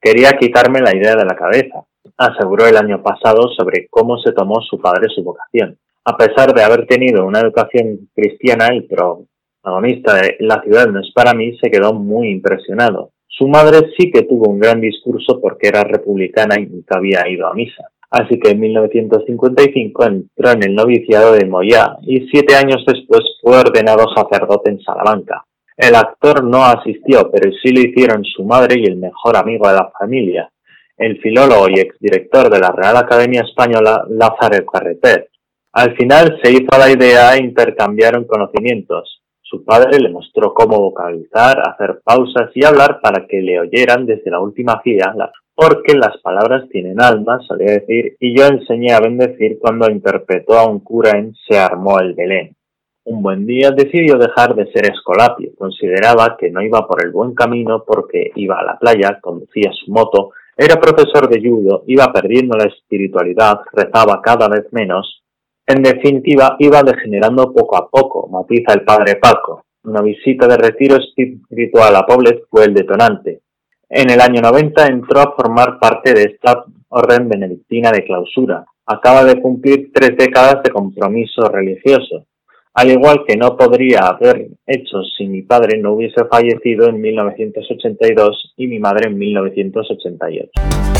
Quería 0.00 0.32
quitarme 0.32 0.80
la 0.80 0.96
idea 0.96 1.14
de 1.14 1.24
la 1.24 1.36
cabeza, 1.36 1.84
aseguró 2.18 2.66
el 2.66 2.76
año 2.76 3.00
pasado 3.04 3.48
sobre 3.56 3.86
cómo 3.88 4.18
se 4.18 4.32
tomó 4.32 4.60
su 4.60 4.80
padre 4.80 5.06
su 5.14 5.22
vocación. 5.22 5.78
A 6.06 6.16
pesar 6.16 6.52
de 6.54 6.64
haber 6.64 6.88
tenido 6.88 7.24
una 7.24 7.38
educación 7.38 8.08
cristiana, 8.16 8.74
y 8.74 8.80
protagonista 8.80 10.16
de 10.16 10.38
La 10.40 10.60
ciudad 10.60 10.88
no 10.88 10.98
es 10.98 11.12
para 11.14 11.34
mí 11.34 11.56
se 11.58 11.70
quedó 11.70 11.92
muy 11.92 12.30
impresionado. 12.30 13.12
Su 13.36 13.48
madre 13.48 13.90
sí 13.98 14.12
que 14.12 14.22
tuvo 14.22 14.48
un 14.48 14.60
gran 14.60 14.80
discurso 14.80 15.40
porque 15.40 15.66
era 15.66 15.82
republicana 15.82 16.54
y 16.60 16.66
nunca 16.66 16.98
había 16.98 17.28
ido 17.28 17.48
a 17.48 17.54
misa. 17.54 17.88
Así 18.08 18.38
que 18.38 18.50
en 18.50 18.60
1955 18.60 20.04
entró 20.04 20.52
en 20.52 20.62
el 20.62 20.74
noviciado 20.76 21.32
de 21.32 21.44
Moyá 21.44 21.96
y 22.02 22.28
siete 22.28 22.54
años 22.54 22.84
después 22.86 23.22
fue 23.42 23.58
ordenado 23.58 24.04
sacerdote 24.14 24.70
en 24.70 24.80
Salamanca. 24.82 25.44
El 25.76 25.96
actor 25.96 26.44
no 26.44 26.64
asistió, 26.64 27.28
pero 27.32 27.50
sí 27.60 27.72
lo 27.72 27.80
hicieron 27.80 28.24
su 28.24 28.44
madre 28.44 28.76
y 28.78 28.84
el 28.84 28.98
mejor 28.98 29.36
amigo 29.36 29.66
de 29.66 29.74
la 29.74 29.90
familia, 29.98 30.48
el 30.96 31.20
filólogo 31.20 31.68
y 31.68 31.80
exdirector 31.80 32.48
de 32.50 32.60
la 32.60 32.70
Real 32.70 32.96
Academia 32.98 33.40
Española, 33.40 34.04
Lázaro 34.10 34.64
Carreter. 34.64 35.28
Al 35.72 35.96
final 35.96 36.38
se 36.40 36.52
hizo 36.52 36.78
la 36.78 36.88
idea 36.88 37.34
e 37.34 37.42
intercambiaron 37.42 38.26
conocimientos. 38.26 39.23
Su 39.54 39.64
padre 39.64 40.00
le 40.00 40.08
mostró 40.08 40.52
cómo 40.52 40.80
vocalizar, 40.80 41.62
hacer 41.64 42.00
pausas 42.02 42.50
y 42.56 42.64
hablar 42.64 42.98
para 43.00 43.24
que 43.28 43.40
le 43.40 43.60
oyeran 43.60 44.04
desde 44.04 44.28
la 44.28 44.40
última 44.40 44.80
fila, 44.80 45.14
porque 45.54 45.94
las 45.94 46.18
palabras 46.22 46.68
tienen 46.70 47.00
alma, 47.00 47.38
solía 47.46 47.74
decir, 47.74 48.16
y 48.18 48.36
yo 48.36 48.46
enseñé 48.46 48.92
a 48.92 48.98
bendecir 48.98 49.58
cuando 49.60 49.88
interpretó 49.88 50.54
a 50.54 50.68
un 50.68 50.80
cura 50.80 51.12
en 51.16 51.36
Se 51.48 51.56
armó 51.56 52.00
el 52.00 52.14
Belén. 52.14 52.56
Un 53.04 53.22
buen 53.22 53.46
día 53.46 53.70
decidió 53.70 54.18
dejar 54.18 54.56
de 54.56 54.66
ser 54.72 54.90
escolapio, 54.90 55.52
consideraba 55.56 56.36
que 56.36 56.50
no 56.50 56.60
iba 56.60 56.84
por 56.88 57.04
el 57.04 57.12
buen 57.12 57.32
camino 57.32 57.84
porque 57.86 58.32
iba 58.34 58.58
a 58.58 58.64
la 58.64 58.76
playa, 58.76 59.20
conducía 59.20 59.70
su 59.72 59.92
moto, 59.92 60.32
era 60.56 60.80
profesor 60.80 61.28
de 61.28 61.48
judo, 61.48 61.84
iba 61.86 62.12
perdiendo 62.12 62.56
la 62.56 62.64
espiritualidad, 62.64 63.60
rezaba 63.72 64.20
cada 64.20 64.48
vez 64.48 64.66
menos 64.72 65.23
en 65.66 65.82
definitiva, 65.82 66.56
iba 66.58 66.82
degenerando 66.82 67.52
poco 67.52 67.76
a 67.76 67.88
poco, 67.88 68.28
matiza 68.28 68.74
el 68.74 68.82
padre 68.82 69.16
Paco. 69.16 69.64
Una 69.84 70.02
visita 70.02 70.46
de 70.46 70.58
retiro 70.58 70.96
espiritual 70.96 71.96
a 71.96 72.04
Poblet 72.06 72.42
fue 72.50 72.64
el 72.64 72.74
detonante. 72.74 73.40
En 73.88 74.10
el 74.10 74.20
año 74.20 74.42
90 74.42 74.86
entró 74.86 75.20
a 75.20 75.34
formar 75.34 75.78
parte 75.78 76.12
de 76.12 76.24
esta 76.24 76.64
orden 76.88 77.28
benedictina 77.28 77.90
de 77.92 78.04
clausura. 78.04 78.64
Acaba 78.86 79.24
de 79.24 79.40
cumplir 79.40 79.90
tres 79.92 80.16
décadas 80.18 80.62
de 80.62 80.70
compromiso 80.70 81.48
religioso, 81.48 82.26
al 82.74 82.90
igual 82.90 83.24
que 83.26 83.36
no 83.36 83.56
podría 83.56 84.00
haber 84.00 84.48
hecho 84.66 85.02
si 85.16 85.26
mi 85.26 85.42
padre 85.42 85.78
no 85.78 85.92
hubiese 85.92 86.26
fallecido 86.26 86.88
en 86.88 87.00
1982 87.00 88.52
y 88.58 88.66
mi 88.66 88.78
madre 88.78 89.08
en 89.08 89.18
1988. 89.18 90.93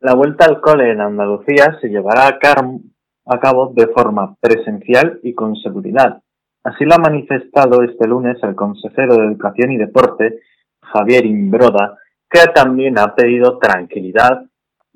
La 0.00 0.14
vuelta 0.14 0.46
al 0.46 0.62
cole 0.62 0.92
en 0.92 1.02
Andalucía 1.02 1.76
se 1.78 1.88
llevará 1.88 2.26
a, 2.26 2.38
cabo 2.38 3.72
de 3.74 3.86
forma 3.88 4.34
presencial 4.40 5.20
y 5.22 5.34
con 5.34 5.56
seguridad. 5.56 6.22
Así 6.64 6.86
lo 6.86 6.94
ha 6.94 6.98
manifestado 6.98 7.82
este 7.82 8.08
lunes 8.08 8.38
el 8.42 8.54
consejero 8.54 9.16
de 9.16 9.26
Educación 9.26 9.72
y 9.72 9.76
Deporte, 9.76 10.40
Javier 10.80 11.26
Imbroda, 11.26 11.98
que 12.30 12.40
también 12.54 12.98
ha 12.98 13.14
pedido 13.14 13.58
tranquilidad 13.58 14.46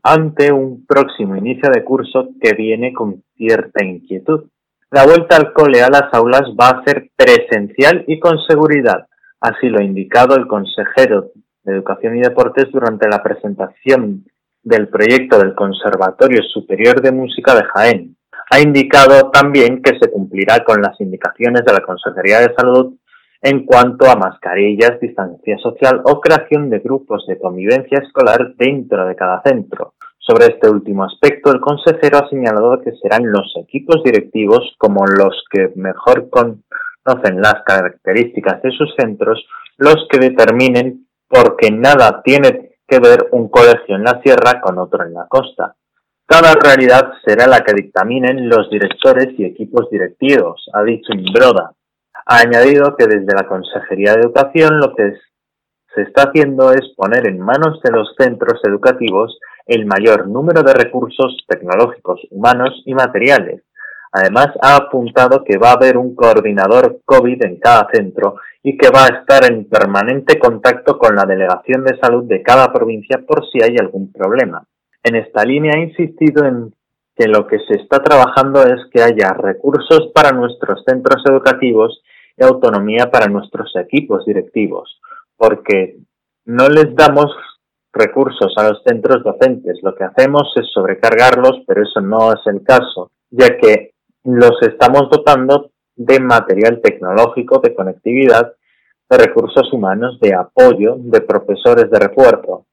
ante 0.03 0.51
un 0.53 0.87
próximo 0.87 1.37
inicio 1.37 1.71
de 1.71 1.85
curso 1.85 2.31
que 2.41 2.55
viene 2.55 2.95
con 2.95 3.23
cierta 3.37 3.85
inquietud. 3.85 4.45
La 4.91 5.05
vuelta 5.05 5.37
al 5.37 5.53
cole 5.53 5.83
a 5.83 5.91
las 5.91 6.15
aulas 6.15 6.45
va 6.59 6.69
a 6.69 6.85
ser 6.85 7.11
presencial 7.15 8.05
y 8.07 8.19
con 8.19 8.39
seguridad, 8.49 9.07
así 9.39 9.69
lo 9.69 9.81
ha 9.81 9.85
indicado 9.85 10.35
el 10.37 10.47
consejero 10.47 11.33
de 11.63 11.73
Educación 11.75 12.17
y 12.17 12.23
Deportes 12.23 12.73
durante 12.73 13.07
la 13.07 13.23
presentación 13.23 14.25
del 14.65 14.89
proyecto 14.89 15.39
del 15.39 15.55
Conservatorio 15.55 16.43
Superior 16.43 17.01
de 17.01 17.13
Música 17.13 17.55
de 17.55 17.65
Jaén. 17.65 18.17
Ha 18.51 18.61
indicado 18.61 19.31
también 19.31 19.83
que 19.83 19.99
se 20.01 20.11
cumplirá 20.11 20.65
con 20.65 20.81
las 20.83 21.01
indicaciones 21.01 21.65
de 21.65 21.73
la 21.73 21.81
Consejería 21.81 22.41
de 22.41 22.55
Salud 22.55 22.95
en 23.43 23.67
cuanto 23.67 24.09
a 24.11 24.17
mascarillas, 24.17 24.99
distancia 25.01 25.59
social 25.59 26.01
o 26.05 26.21
creación 26.21 26.71
de 26.71 26.79
grupos 26.79 27.27
de 27.27 27.39
convivencia 27.39 27.99
escolar 27.99 28.55
dentro 28.57 29.07
de 29.07 29.15
cada 29.15 29.43
centro. 29.43 29.95
Sobre 30.19 30.47
este 30.47 30.71
último 30.71 31.05
aspecto, 31.05 31.53
el 31.53 31.61
consejero 31.61 32.19
ha 32.19 32.29
señalado 32.31 32.81
que 32.81 32.93
serán 33.03 33.31
los 33.31 33.53
equipos 33.63 34.03
directivos 34.03 34.75
como 34.79 35.05
los 35.07 35.45
que 35.51 35.71
mejor 35.77 36.31
conocen 36.31 37.43
las 37.43 37.63
características 37.67 38.63
de 38.63 38.71
sus 38.71 38.95
centros 38.97 39.45
los 39.77 40.07
que 40.11 40.19
determinen 40.19 41.07
porque 41.29 41.71
nada 41.71 42.23
tiene 42.25 42.74
que 42.87 42.99
ver 42.99 43.29
un 43.33 43.49
colegio 43.49 43.97
en 43.97 44.05
la 44.05 44.21
sierra 44.23 44.61
con 44.61 44.79
otro 44.79 45.05
en 45.05 45.15
la 45.15 45.27
costa. 45.29 45.75
Cada 46.27 46.55
realidad 46.55 47.13
será 47.25 47.47
la 47.47 47.61
que 47.61 47.75
dictaminen 47.75 48.49
los 48.49 48.71
directores 48.71 49.29
y 49.39 49.45
equipos 49.45 49.91
directivos, 49.91 50.69
ha 50.73 50.83
dicho 50.83 51.13
Imbroda. 51.13 51.73
Ha 52.27 52.39
añadido 52.39 52.97
que 52.97 53.07
desde 53.07 53.35
la 53.35 53.47
Consejería 53.47 54.15
de 54.15 54.21
Educación 54.21 54.79
lo 54.79 54.95
que 54.95 55.15
se 55.95 56.03
está 56.03 56.25
haciendo 56.25 56.73
es 56.73 56.93
poner 56.97 57.29
en 57.29 57.41
manos 57.41 57.81
de 57.83 57.93
los 57.93 58.15
centros 58.19 58.61
educativos 58.65 59.39
el 59.67 59.87
mayor 59.87 60.29
número 60.29 60.63
de 60.63 60.75
recursos 60.75 61.45
tecnológicos, 61.47 62.21
humanos 62.31 62.83
y 62.87 62.95
materiales. 62.95 63.63
Además, 64.17 64.51
ha 64.63 64.77
apuntado 64.77 65.43
que 65.43 65.59
va 65.59 65.71
a 65.71 65.75
haber 65.75 65.97
un 65.99 66.15
coordinador 66.15 67.01
COVID 67.05 67.45
en 67.45 67.57
cada 67.59 67.89
centro 67.93 68.37
y 68.63 68.79
que 68.79 68.89
va 68.89 69.07
a 69.07 69.19
estar 69.19 69.45
en 69.51 69.69
permanente 69.69 70.39
contacto 70.39 70.99
con 70.99 71.17
la 71.17 71.25
Delegación 71.25 71.83
de 71.83 71.99
Salud 71.99 72.23
de 72.23 72.41
cada 72.41 72.73
provincia 72.73 73.25
por 73.27 73.45
si 73.51 73.61
hay 73.61 73.77
algún 73.77 74.13
problema. 74.13 74.65
En 75.03 75.17
esta 75.17 75.45
línea 75.45 75.73
ha 75.75 75.81
insistido 75.81 76.45
en 76.45 76.73
que 77.17 77.27
lo 77.27 77.49
que 77.49 77.59
se 77.59 77.75
está 77.75 78.05
trabajando 78.05 78.63
es 78.63 78.89
que 78.93 79.03
haya 79.03 79.33
recursos 79.33 80.13
para 80.15 80.31
nuestros 80.31 80.85
centros 80.87 81.21
educativos 81.29 82.01
y 82.37 82.45
autonomía 82.45 83.11
para 83.11 83.27
nuestros 83.27 83.75
equipos 83.75 84.25
directivos. 84.25 85.01
porque 85.37 85.97
no 86.47 86.69
les 86.69 86.95
damos 86.95 87.27
recursos 87.93 88.53
a 88.57 88.69
los 88.69 88.83
centros 88.87 89.25
docentes. 89.25 89.81
Lo 89.83 89.95
que 89.97 90.05
hacemos 90.05 90.53
es 90.55 90.71
sobrecargarlos, 90.73 91.63
pero 91.67 91.83
eso 91.83 92.01
no 92.01 92.33
es 92.33 92.41
el 92.47 92.63
caso, 92.63 93.11
ya 93.31 93.57
que 93.57 93.94
los 94.25 94.61
estamos 94.63 95.09
dotando 95.11 95.71
de 95.97 96.19
material 96.19 96.81
tecnológico, 96.83 97.61
de 97.61 97.75
conectividad, 97.75 98.55
de 99.09 99.19
recursos 99.19 99.73
humanos, 99.73 100.19
de 100.21 100.35
apoyo, 100.35 100.97
de 100.99 101.21
profesores 101.21 101.91
de 101.91 101.99
refuerzo. 101.99 102.67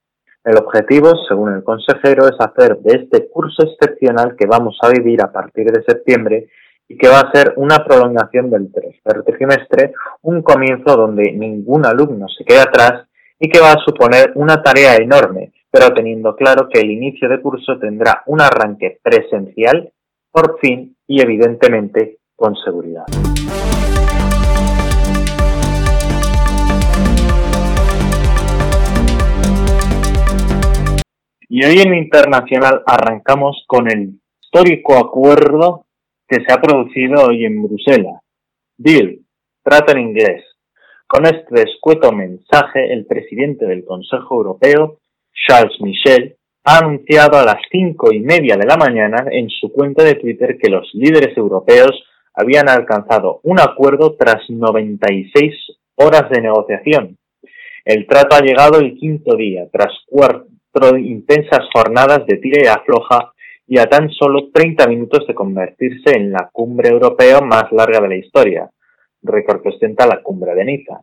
El 0.43 0.57
objetivo, 0.57 1.11
según 1.27 1.53
el 1.53 1.63
consejero, 1.63 2.25
es 2.25 2.35
hacer 2.39 2.79
de 2.79 3.03
este 3.03 3.29
curso 3.29 3.63
excepcional 3.63 4.35
que 4.35 4.47
vamos 4.47 4.77
a 4.81 4.89
vivir 4.89 5.21
a 5.21 5.31
partir 5.31 5.65
de 5.71 5.83
septiembre 5.83 6.47
y 6.87 6.97
que 6.97 7.09
va 7.09 7.19
a 7.19 7.31
ser 7.31 7.53
una 7.57 7.85
prolongación 7.85 8.49
del 8.49 8.71
tercer 8.71 9.23
trimestre, 9.23 9.93
un 10.23 10.41
comienzo 10.41 10.95
donde 10.95 11.31
ningún 11.31 11.85
alumno 11.85 12.27
se 12.27 12.43
quede 12.43 12.61
atrás 12.61 13.07
y 13.39 13.49
que 13.49 13.59
va 13.59 13.71
a 13.71 13.83
suponer 13.85 14.31
una 14.35 14.63
tarea 14.63 14.95
enorme, 14.95 15.51
pero 15.69 15.93
teniendo 15.93 16.35
claro 16.35 16.67
que 16.69 16.79
el 16.79 16.91
inicio 16.91 17.29
de 17.29 17.41
curso 17.41 17.77
tendrá 17.79 18.23
un 18.25 18.41
arranque 18.41 18.99
presencial, 19.03 19.91
por 20.31 20.59
fin 20.59 20.95
y 21.11 21.19
evidentemente 21.19 22.19
con 22.37 22.55
seguridad. 22.55 23.03
Y 31.49 31.65
hoy 31.65 31.81
en 31.85 31.95
Internacional 31.95 32.81
arrancamos 32.85 33.65
con 33.67 33.91
el 33.91 34.21
histórico 34.41 34.97
acuerdo 34.97 35.85
que 36.29 36.45
se 36.45 36.53
ha 36.53 36.61
producido 36.61 37.25
hoy 37.27 37.43
en 37.43 37.61
Bruselas. 37.61 38.21
Deal, 38.77 39.19
trato 39.61 39.91
en 39.91 39.99
inglés. 39.99 40.45
Con 41.07 41.25
este 41.25 41.63
escueto 41.63 42.13
mensaje, 42.13 42.93
el 42.93 43.05
presidente 43.05 43.65
del 43.65 43.83
Consejo 43.83 44.35
Europeo, 44.35 44.99
Charles 45.45 45.75
Michel, 45.81 46.37
ha 46.63 46.77
anunciado 46.77 47.37
a 47.37 47.45
las 47.45 47.61
cinco 47.71 48.13
y 48.13 48.19
media 48.19 48.55
de 48.55 48.67
la 48.67 48.77
mañana 48.77 49.25
en 49.31 49.49
su 49.49 49.71
cuenta 49.71 50.03
de 50.03 50.15
Twitter 50.15 50.57
que 50.61 50.69
los 50.69 50.89
líderes 50.93 51.35
europeos 51.35 51.91
habían 52.33 52.69
alcanzado 52.69 53.39
un 53.43 53.59
acuerdo 53.59 54.15
tras 54.15 54.49
96 54.49 55.53
horas 55.95 56.29
de 56.29 56.41
negociación. 56.41 57.17
El 57.83 58.05
trato 58.05 58.35
ha 58.35 58.41
llegado 58.41 58.79
el 58.79 58.95
quinto 58.95 59.35
día, 59.35 59.67
tras 59.71 59.91
cuatro 60.07 60.97
intensas 60.97 61.67
jornadas 61.73 62.25
de 62.27 62.37
tira 62.37 62.63
y 62.63 62.67
afloja 62.67 63.33
y 63.67 63.79
a 63.79 63.87
tan 63.87 64.09
solo 64.11 64.49
30 64.53 64.87
minutos 64.87 65.25
de 65.27 65.33
convertirse 65.33 66.15
en 66.15 66.31
la 66.31 66.49
cumbre 66.51 66.89
europea 66.89 67.41
más 67.41 67.71
larga 67.71 67.99
de 68.01 68.07
la 68.07 68.17
historia, 68.17 68.69
récord 69.23 69.61
que 69.63 69.69
ostenta 69.69 70.05
la 70.05 70.21
cumbre 70.21 70.53
de 70.53 70.65
Niza. 70.65 71.01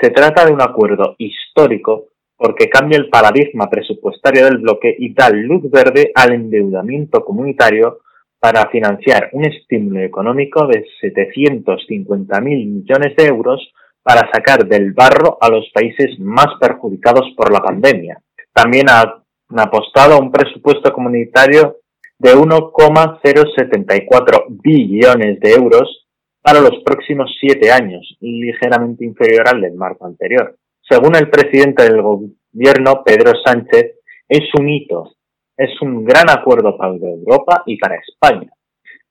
Se 0.00 0.10
trata 0.10 0.44
de 0.44 0.52
un 0.52 0.62
acuerdo 0.62 1.14
histórico 1.18 2.08
porque 2.36 2.68
cambia 2.68 2.98
el 2.98 3.08
paradigma 3.08 3.70
presupuestario 3.70 4.44
del 4.44 4.58
bloque 4.58 4.94
y 4.98 5.14
da 5.14 5.30
luz 5.30 5.70
verde 5.70 6.10
al 6.14 6.32
endeudamiento 6.32 7.24
comunitario 7.24 8.00
para 8.38 8.68
financiar 8.68 9.30
un 9.32 9.46
estímulo 9.46 10.00
económico 10.00 10.66
de 10.66 10.84
750.000 11.02 12.42
millones 12.42 13.16
de 13.16 13.26
euros 13.26 13.72
para 14.02 14.30
sacar 14.30 14.66
del 14.66 14.92
barro 14.92 15.38
a 15.40 15.48
los 15.48 15.70
países 15.72 16.18
más 16.18 16.48
perjudicados 16.60 17.32
por 17.36 17.50
la 17.50 17.60
pandemia. 17.60 18.20
También 18.52 18.90
ha 18.90 19.22
apostado 19.56 20.14
a 20.14 20.20
un 20.20 20.30
presupuesto 20.30 20.92
comunitario 20.92 21.78
de 22.18 22.34
1,074 22.34 24.46
billones 24.50 25.40
de 25.40 25.52
euros 25.52 26.06
para 26.42 26.60
los 26.60 26.82
próximos 26.84 27.34
siete 27.40 27.72
años, 27.72 28.18
ligeramente 28.20 29.02
inferior 29.04 29.48
al 29.48 29.62
del 29.62 29.74
marco 29.74 30.06
anterior. 30.06 30.56
Según 30.88 31.16
el 31.16 31.30
presidente 31.30 31.84
del 31.84 32.02
gobierno, 32.02 33.02
Pedro 33.04 33.32
Sánchez, 33.42 34.00
es 34.28 34.42
un 34.58 34.68
hito, 34.68 35.14
es 35.56 35.70
un 35.80 36.04
gran 36.04 36.28
acuerdo 36.28 36.76
para 36.76 36.92
Europa 36.92 37.62
y 37.64 37.78
para 37.78 37.96
España. 37.96 38.50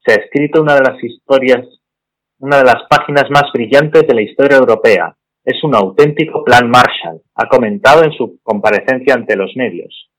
Se 0.05 0.13
ha 0.13 0.23
escrito 0.23 0.62
una 0.62 0.75
de 0.75 0.81
las 0.81 1.03
historias, 1.03 1.65
una 2.38 2.57
de 2.57 2.65
las 2.65 2.83
páginas 2.88 3.25
más 3.31 3.45
brillantes 3.51 4.05
de 4.05 4.13
la 4.13 4.21
historia 4.21 4.57
europea. 4.57 5.15
Es 5.43 5.63
un 5.63 5.73
auténtico 5.73 6.43
plan 6.43 6.69
Marshall, 6.69 7.21
ha 7.36 7.47
comentado 7.49 8.03
en 8.03 8.12
su 8.12 8.39
comparecencia 8.43 9.15
ante 9.15 9.36
los 9.36 9.51
medios. 9.55 10.12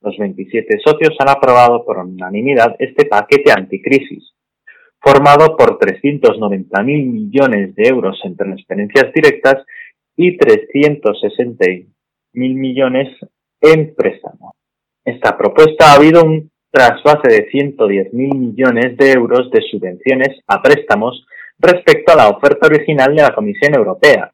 Los 0.00 0.16
27 0.16 0.78
socios 0.82 1.14
han 1.18 1.28
aprobado 1.28 1.84
por 1.84 1.98
unanimidad 1.98 2.74
este 2.78 3.04
paquete 3.04 3.52
anticrisis, 3.52 4.32
formado 4.98 5.56
por 5.56 5.78
390.000 5.78 6.84
millones 6.84 7.74
de 7.74 7.88
euros 7.88 8.18
en 8.24 8.36
transferencias 8.36 9.12
directas 9.12 9.64
y 10.22 10.38
360.000 10.38 11.86
millones 12.34 13.08
en 13.60 13.94
préstamo. 13.94 14.54
Esta 15.04 15.36
propuesta 15.36 15.90
ha 15.90 15.96
habido 15.96 16.22
un 16.22 16.50
trasvase 16.70 17.28
de 17.28 17.50
110.000 17.50 18.12
millones 18.12 18.96
de 18.96 19.12
euros 19.12 19.50
de 19.50 19.60
subvenciones 19.68 20.38
a 20.46 20.62
préstamos 20.62 21.26
respecto 21.58 22.12
a 22.12 22.16
la 22.16 22.28
oferta 22.28 22.68
original 22.68 23.14
de 23.14 23.22
la 23.22 23.34
Comisión 23.34 23.74
Europea. 23.74 24.32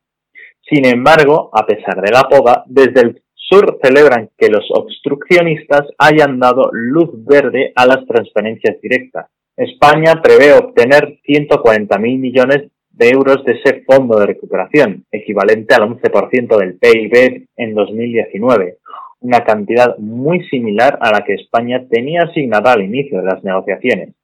Sin 0.68 0.84
embargo, 0.84 1.50
a 1.54 1.64
pesar 1.64 2.02
de 2.02 2.10
la 2.10 2.24
poda, 2.28 2.64
desde 2.66 3.00
el 3.00 3.22
sur 3.34 3.78
celebran 3.82 4.28
que 4.36 4.50
los 4.50 4.68
obstruccionistas 4.70 5.86
hayan 5.96 6.38
dado 6.38 6.68
luz 6.70 7.08
verde 7.24 7.72
a 7.74 7.86
las 7.86 8.04
transferencias 8.06 8.78
directas. 8.82 9.30
España 9.56 10.20
prevé 10.22 10.52
obtener 10.52 11.18
140.000 11.26 11.98
millones 12.18 12.70
de 12.98 13.10
euros 13.10 13.44
de 13.44 13.52
ese 13.52 13.84
fondo 13.84 14.18
de 14.18 14.26
recuperación, 14.26 15.04
equivalente 15.12 15.72
al 15.74 15.82
11% 15.82 16.58
del 16.58 16.78
PIB 16.78 17.46
en 17.56 17.74
2019, 17.74 18.78
una 19.20 19.44
cantidad 19.44 19.96
muy 19.98 20.44
similar 20.48 20.98
a 21.00 21.12
la 21.12 21.24
que 21.24 21.34
España 21.34 21.86
tenía 21.88 22.22
asignada 22.24 22.72
al 22.72 22.82
inicio 22.82 23.20
de 23.20 23.26
las 23.26 23.44
negociaciones. 23.44 24.14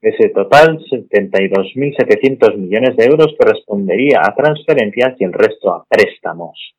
Ese 0.00 0.30
total, 0.30 0.78
72.700 0.90 2.56
millones 2.56 2.96
de 2.96 3.04
euros 3.04 3.34
correspondería 3.38 4.22
a 4.24 4.34
transferencias 4.34 5.14
y 5.20 5.24
el 5.24 5.32
resto 5.32 5.70
a 5.70 5.84
préstamos. 5.86 6.74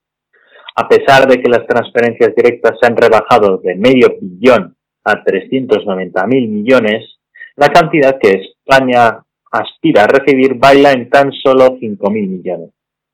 A 0.76 0.90
pesar 0.90 1.28
de 1.28 1.40
que 1.40 1.50
las 1.50 1.68
transferencias 1.68 2.34
directas 2.36 2.80
se 2.82 2.88
han 2.88 2.98
rebajado 2.98 3.60
de 3.60 3.76
medio 3.76 4.16
billón 4.20 4.76
a 5.04 5.24
390.000 5.24 6.50
millones, 6.50 7.20
la 7.56 7.70
cantidad 7.70 8.18
que 8.20 8.42
España 8.42 9.24
aspira 9.54 10.04
a 10.04 10.08
recibir 10.08 10.56
baila 10.56 10.92
en 10.92 11.10
tan 11.10 11.32
solo 11.32 11.78
5.000 11.80 12.12
millones. 12.12 12.72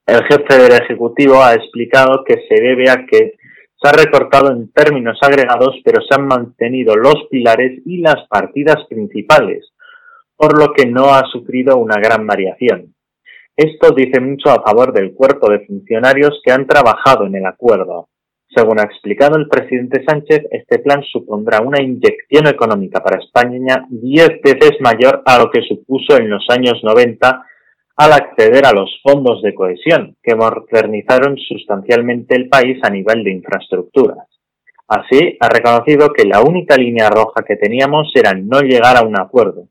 El 0.08 0.24
jefe 0.24 0.58
del 0.58 0.72
Ejecutivo 0.82 1.44
ha 1.44 1.54
explicado 1.54 2.24
que 2.24 2.46
se 2.48 2.62
debe 2.62 2.90
a 2.90 3.06
que 3.06 3.36
se 3.82 3.88
ha 3.88 3.92
recortado 3.92 4.52
en 4.52 4.72
términos 4.72 5.20
agregados, 5.22 5.76
pero 5.84 6.02
se 6.02 6.16
han 6.16 6.28
mantenido 6.28 6.96
los 6.96 7.28
pilares 7.30 7.82
y 7.86 8.00
las 8.00 8.28
partidas 8.28 8.78
principales, 8.90 9.72
por 10.36 10.58
lo 10.58 10.74
que 10.74 10.86
no 10.86 11.14
ha 11.14 11.24
sufrido 11.32 11.78
una 11.78 11.98
gran 11.98 12.26
variación. 12.26 12.96
Esto 13.56 13.92
dice 13.92 14.22
mucho 14.22 14.50
a 14.50 14.64
favor 14.64 14.94
del 14.94 15.14
cuerpo 15.14 15.52
de 15.52 15.66
funcionarios 15.66 16.42
que 16.44 16.52
han 16.52 16.66
trabajado 16.66 17.26
en 17.26 17.36
el 17.36 17.46
acuerdo. 17.46 18.08
Según 18.56 18.80
ha 18.80 18.84
explicado 18.84 19.38
el 19.38 19.48
presidente 19.48 20.04
Sánchez, 20.04 20.48
este 20.50 20.80
plan 20.80 21.04
supondrá 21.04 21.62
una 21.62 21.82
inyección 21.82 22.48
económica 22.48 23.02
para 23.04 23.22
España 23.22 23.86
diez 23.90 24.42
veces 24.44 24.72
mayor 24.80 25.22
a 25.26 25.38
lo 25.38 25.52
que 25.52 25.62
supuso 25.62 26.18
en 26.18 26.30
los 26.30 26.46
años 26.50 26.80
90 26.84 27.46
al 27.98 28.14
acceder 28.14 28.66
a 28.66 28.72
los 28.72 28.90
fondos 29.04 29.42
de 29.44 29.54
cohesión, 29.54 30.16
que 30.24 30.34
modernizaron 30.34 31.38
sustancialmente 31.38 32.36
el 32.36 32.50
país 32.50 32.80
a 32.82 32.90
nivel 32.90 33.24
de 33.24 33.34
infraestructuras. 33.34 34.26
Así, 34.88 35.38
ha 35.40 35.50
reconocido 35.50 36.12
que 36.12 36.26
la 36.26 36.42
única 36.42 36.76
línea 36.76 37.10
roja 37.10 37.44
que 37.46 37.58
teníamos 37.58 38.12
era 38.16 38.34
no 38.34 38.62
llegar 38.62 38.98
a 38.98 39.06
un 39.06 39.20
acuerdo. 39.20 39.68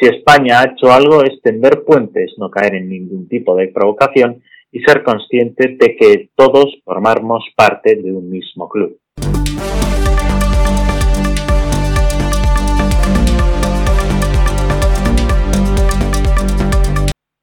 Si 0.00 0.08
España 0.08 0.60
ha 0.60 0.72
hecho 0.72 0.90
algo 0.90 1.22
es 1.22 1.40
tender 1.42 1.84
puentes, 1.84 2.32
no 2.38 2.50
caer 2.50 2.74
en 2.74 2.88
ningún 2.88 3.28
tipo 3.28 3.54
de 3.54 3.68
provocación 3.68 4.42
y 4.76 4.80
ser 4.80 5.02
consciente 5.02 5.78
de 5.80 5.96
que 5.96 6.28
todos 6.34 6.66
formamos 6.84 7.42
parte 7.56 7.96
de 7.96 8.12
un 8.12 8.28
mismo 8.28 8.68
club. 8.68 8.98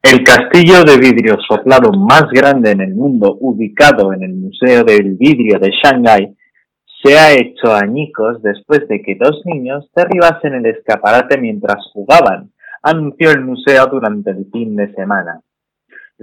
El 0.03 0.23
castillo 0.23 0.83
de 0.83 0.99
vidrio 0.99 1.37
soplado 1.47 1.91
más 1.93 2.25
grande 2.31 2.69
en 2.69 2.81
el 2.81 2.93
mundo, 2.93 3.35
ubicado 3.39 4.13
en 4.13 4.21
el 4.21 4.35
Museo 4.35 4.83
del 4.83 5.15
Vidrio 5.17 5.57
de 5.57 5.71
Shanghái, 5.71 6.35
se 7.03 7.17
ha 7.17 7.31
hecho 7.33 7.73
añicos 7.73 8.43
después 8.43 8.87
de 8.87 9.01
que 9.01 9.15
dos 9.19 9.41
niños 9.45 9.89
derribasen 9.95 10.53
el 10.53 10.67
escaparate 10.67 11.39
mientras 11.39 11.83
jugaban, 11.93 12.51
anunció 12.83 13.31
el 13.31 13.43
museo 13.43 13.87
durante 13.87 14.29
el 14.29 14.45
fin 14.51 14.75
de 14.75 14.93
semana. 14.93 15.41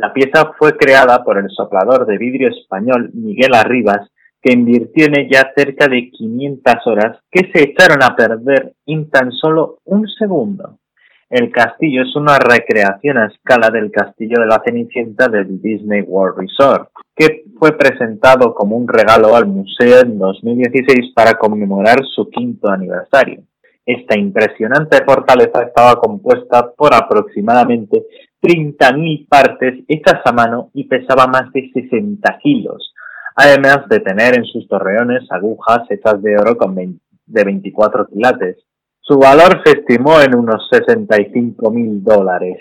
La 0.01 0.15
pieza 0.15 0.55
fue 0.59 0.79
creada 0.79 1.23
por 1.23 1.37
el 1.37 1.51
soplador 1.51 2.07
de 2.07 2.17
vidrio 2.17 2.49
español 2.49 3.11
Miguel 3.13 3.53
Arribas, 3.53 4.09
que 4.41 4.55
invirtió 4.55 5.05
en 5.05 5.19
ella 5.19 5.53
cerca 5.55 5.89
de 5.89 6.09
500 6.11 6.75
horas 6.87 7.19
que 7.31 7.51
se 7.53 7.65
echaron 7.65 8.03
a 8.03 8.17
perder 8.17 8.73
en 8.87 9.11
tan 9.11 9.31
solo 9.31 9.81
un 9.85 10.09
segundo. 10.09 10.79
El 11.29 11.53
castillo 11.53 12.05
es 12.05 12.17
una 12.17 12.39
recreación 12.39 13.19
a 13.19 13.27
escala 13.27 13.69
del 13.69 13.91
castillo 13.91 14.41
de 14.41 14.47
la 14.47 14.63
Cenicienta 14.65 15.29
del 15.29 15.61
Disney 15.61 16.01
World 16.01 16.39
Resort, 16.39 16.89
que 17.15 17.45
fue 17.59 17.77
presentado 17.77 18.55
como 18.55 18.79
un 18.79 18.89
regalo 18.89 19.37
al 19.37 19.49
museo 19.49 20.01
en 20.01 20.19
2016 20.19 21.13
para 21.15 21.35
conmemorar 21.35 21.99
su 22.15 22.31
quinto 22.31 22.71
aniversario. 22.71 23.43
Esta 23.85 24.19
impresionante 24.19 25.05
fortaleza 25.05 25.63
estaba 25.63 26.01
compuesta 26.01 26.71
por 26.73 26.95
aproximadamente 26.95 28.07
30.000 28.43 29.29
partes 29.29 29.85
hechas 29.89 30.21
a 30.25 30.33
mano 30.33 30.71
y 30.73 30.85
pesaba 30.85 31.27
más 31.27 31.53
de 31.53 31.71
60 31.73 32.39
kilos, 32.43 32.95
además 33.37 33.89
de 33.89 34.01
tener 34.01 34.37
en 34.37 34.45
sus 34.45 34.67
torreones 34.69 35.31
agujas 35.31 35.83
hechas 35.91 36.23
de 36.23 36.37
oro 36.39 36.57
con 36.57 36.75
de 36.75 37.45
24 37.45 38.07
quilates. 38.07 38.57
Su 39.01 39.19
valor 39.19 39.63
se 39.65 39.81
estimó 39.81 40.21
en 40.21 40.35
unos 40.35 40.69
65 40.71 41.71
mil 41.71 42.03
dólares. 42.03 42.59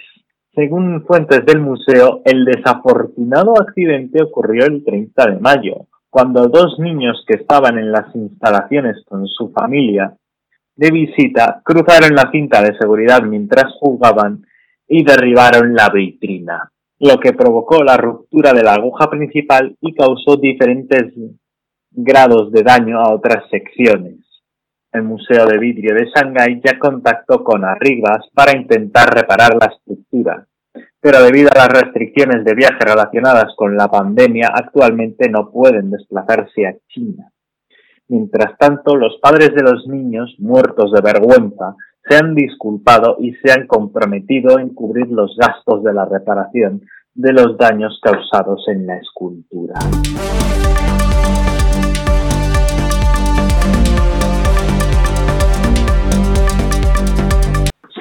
Según 0.53 1.05
fuentes 1.05 1.45
del 1.45 1.61
museo, 1.61 2.21
el 2.25 2.43
desafortunado 2.43 3.53
accidente 3.59 4.21
ocurrió 4.21 4.65
el 4.65 4.83
30 4.83 5.31
de 5.31 5.39
mayo, 5.39 5.85
cuando 6.09 6.47
dos 6.47 6.79
niños 6.79 7.23
que 7.27 7.35
estaban 7.35 7.77
en 7.77 7.91
las 7.91 8.13
instalaciones 8.15 8.97
con 9.05 9.27
su 9.27 9.51
familia 9.51 10.17
de 10.75 10.91
visita 10.91 11.61
cruzaron 11.63 12.15
la 12.15 12.31
cinta 12.31 12.61
de 12.61 12.77
seguridad 12.77 13.21
mientras 13.21 13.65
jugaban 13.79 14.45
y 14.89 15.03
derribaron 15.03 15.75
la 15.75 15.89
vitrina, 15.89 16.71
lo 16.99 17.19
que 17.19 17.33
provocó 17.33 17.83
la 17.83 17.95
ruptura 17.95 18.51
de 18.53 18.63
la 18.63 18.73
aguja 18.73 19.09
principal 19.09 19.77
y 19.79 19.93
causó 19.93 20.35
diferentes 20.35 21.13
grados 21.91 22.51
de 22.51 22.63
daño 22.63 22.99
a 22.99 23.13
otras 23.13 23.47
secciones. 23.51 24.17
El 24.91 25.03
Museo 25.03 25.45
de 25.45 25.59
Vidrio 25.59 25.93
de 25.93 26.09
Shanghái 26.09 26.61
ya 26.65 26.79
contactó 26.79 27.43
con 27.43 27.63
Arribas 27.63 28.27
para 28.33 28.57
intentar 28.57 29.13
reparar 29.13 29.55
la 29.59 29.67
estructura, 29.67 30.47
pero 30.99 31.21
debido 31.21 31.49
a 31.53 31.59
las 31.59 31.83
restricciones 31.83 32.43
de 32.43 32.55
viaje 32.55 32.79
relacionadas 32.79 33.53
con 33.55 33.77
la 33.77 33.87
pandemia, 33.87 34.49
actualmente 34.51 35.29
no 35.29 35.51
pueden 35.51 35.91
desplazarse 35.91 36.65
a 36.65 36.75
China. 36.87 37.31
Mientras 38.07 38.57
tanto, 38.57 38.95
los 38.95 39.19
padres 39.21 39.53
de 39.53 39.61
los 39.61 39.85
niños, 39.87 40.35
muertos 40.39 40.91
de 40.91 41.01
vergüenza, 41.01 41.75
se 42.09 42.17
han 42.17 42.33
disculpado 42.33 43.17
y 43.19 43.33
se 43.35 43.51
han 43.51 43.67
comprometido 43.67 44.57
en 44.57 44.69
cubrir 44.69 45.07
los 45.09 45.37
gastos 45.37 45.83
de 45.83 45.93
la 45.93 46.05
reparación 46.05 46.81
de 47.13 47.33
los 47.33 47.55
daños 47.57 47.99
causados 48.01 48.65
en 48.67 48.87
la 48.87 48.97
escultura. 48.97 49.75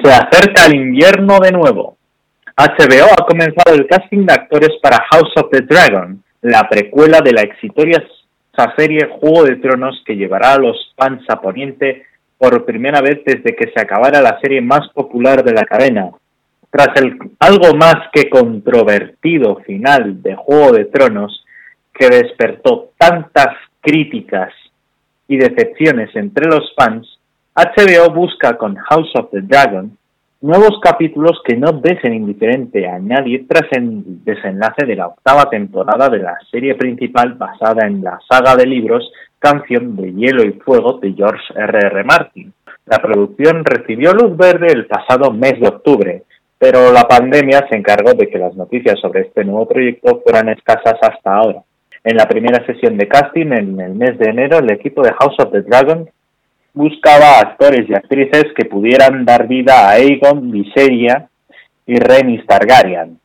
Se 0.01 0.11
acerca 0.11 0.65
el 0.67 0.75
invierno 0.75 1.39
de 1.39 1.51
nuevo. 1.51 1.97
HBO 2.57 3.05
ha 3.11 3.25
comenzado 3.27 3.75
el 3.75 3.85
casting 3.85 4.25
de 4.25 4.33
actores 4.33 4.71
para 4.81 5.05
House 5.11 5.33
of 5.35 5.51
the 5.51 5.61
Dragon, 5.61 6.23
la 6.41 6.67
precuela 6.67 7.19
de 7.21 7.33
la 7.33 7.41
exitosa 7.41 8.01
serie 8.75 9.07
Juego 9.19 9.43
de 9.43 9.57
Tronos 9.57 10.01
que 10.05 10.15
llevará 10.15 10.53
a 10.53 10.57
los 10.57 10.93
fans 10.97 11.21
Poniente 11.41 12.08
por 12.39 12.65
primera 12.65 13.01
vez 13.01 13.21
desde 13.25 13.55
que 13.55 13.69
se 13.71 13.79
acabara 13.79 14.21
la 14.21 14.39
serie 14.39 14.61
más 14.61 14.87
popular 14.93 15.43
de 15.43 15.53
la 15.53 15.65
cadena. 15.65 16.09
Tras 16.71 16.89
el 16.95 17.19
algo 17.39 17.75
más 17.75 18.09
que 18.13 18.29
controvertido 18.29 19.57
final 19.57 20.23
de 20.23 20.35
Juego 20.35 20.71
de 20.71 20.85
Tronos, 20.85 21.45
que 21.93 22.07
despertó 22.07 22.91
tantas 22.97 23.55
críticas 23.81 24.53
y 25.27 25.37
decepciones 25.37 26.15
entre 26.15 26.47
los 26.47 26.73
fans, 26.75 27.19
HBO 27.55 28.13
busca 28.13 28.57
con 28.57 28.75
House 28.75 29.11
of 29.15 29.31
the 29.31 29.41
Dragon 29.41 29.98
nuevos 30.41 30.79
capítulos 30.81 31.41
que 31.43 31.57
no 31.57 31.73
dejen 31.73 32.13
indiferente 32.13 32.87
a 32.87 32.97
nadie 32.99 33.45
tras 33.47 33.69
el 33.71 34.23
desenlace 34.23 34.85
de 34.85 34.95
la 34.95 35.07
octava 35.07 35.49
temporada 35.49 36.07
de 36.09 36.19
la 36.19 36.37
serie 36.49 36.75
principal 36.75 37.33
basada 37.33 37.85
en 37.85 38.01
la 38.01 38.19
saga 38.29 38.55
de 38.55 38.65
libros 38.65 39.11
Canción 39.37 39.95
de 39.95 40.13
Hielo 40.13 40.43
y 40.43 40.53
Fuego 40.53 40.99
de 40.99 41.13
George 41.13 41.43
R. 41.55 41.79
R. 41.79 42.03
Martin. 42.03 42.53
La 42.85 42.99
producción 42.99 43.63
recibió 43.63 44.13
luz 44.13 44.35
verde 44.35 44.67
el 44.67 44.87
pasado 44.87 45.31
mes 45.31 45.59
de 45.59 45.67
octubre, 45.67 46.23
pero 46.57 46.91
la 46.91 47.03
pandemia 47.03 47.65
se 47.69 47.77
encargó 47.77 48.13
de 48.13 48.27
que 48.27 48.37
las 48.37 48.55
noticias 48.55 48.99
sobre 48.99 49.21
este 49.21 49.45
nuevo 49.45 49.67
proyecto 49.67 50.21
fueran 50.23 50.49
escasas 50.49 50.95
hasta 51.01 51.35
ahora. 51.35 51.61
En 52.03 52.15
la 52.15 52.27
primera 52.27 52.65
sesión 52.65 52.97
de 52.97 53.07
casting 53.07 53.51
en 53.51 53.79
el 53.79 53.93
mes 53.93 54.17
de 54.17 54.29
enero, 54.29 54.59
el 54.59 54.71
equipo 54.71 55.01
de 55.03 55.13
House 55.13 55.35
of 55.39 55.51
the 55.51 55.61
Dragon 55.61 56.09
buscaba 56.73 57.39
actores 57.39 57.89
y 57.89 57.93
actrices 57.93 58.45
que 58.55 58.65
pudieran 58.65 59.25
dar 59.25 59.47
vida 59.47 59.87
a 59.87 59.91
Aegon, 59.91 60.51
Viseria 60.51 61.29
y 61.85 61.95
Rhaenys 61.95 62.45
Targaryen. 62.45 63.19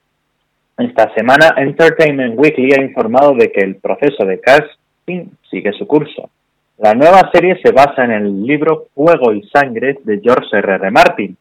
Esta 0.77 1.15
semana, 1.15 1.55
Entertainment 1.57 2.35
Weekly 2.37 2.73
ha 2.73 2.83
informado 2.83 3.35
de 3.35 3.53
que 3.53 3.61
el 3.61 3.77
proceso 3.77 4.25
de 4.25 4.41
casting 4.41 5.27
sigue 5.49 5.73
su 5.73 5.87
curso. 5.87 6.31
La 6.79 6.95
nueva 6.95 7.31
serie 7.33 7.61
se 7.63 7.71
basa 7.71 8.05
en 8.05 8.11
el 8.11 8.43
libro 8.45 8.89
Fuego 8.95 9.33
y 9.33 9.43
Sangre 9.49 9.99
de 10.03 10.21
George 10.21 10.57
R. 10.57 10.75
R. 10.75 10.91
Martin, 10.91 11.37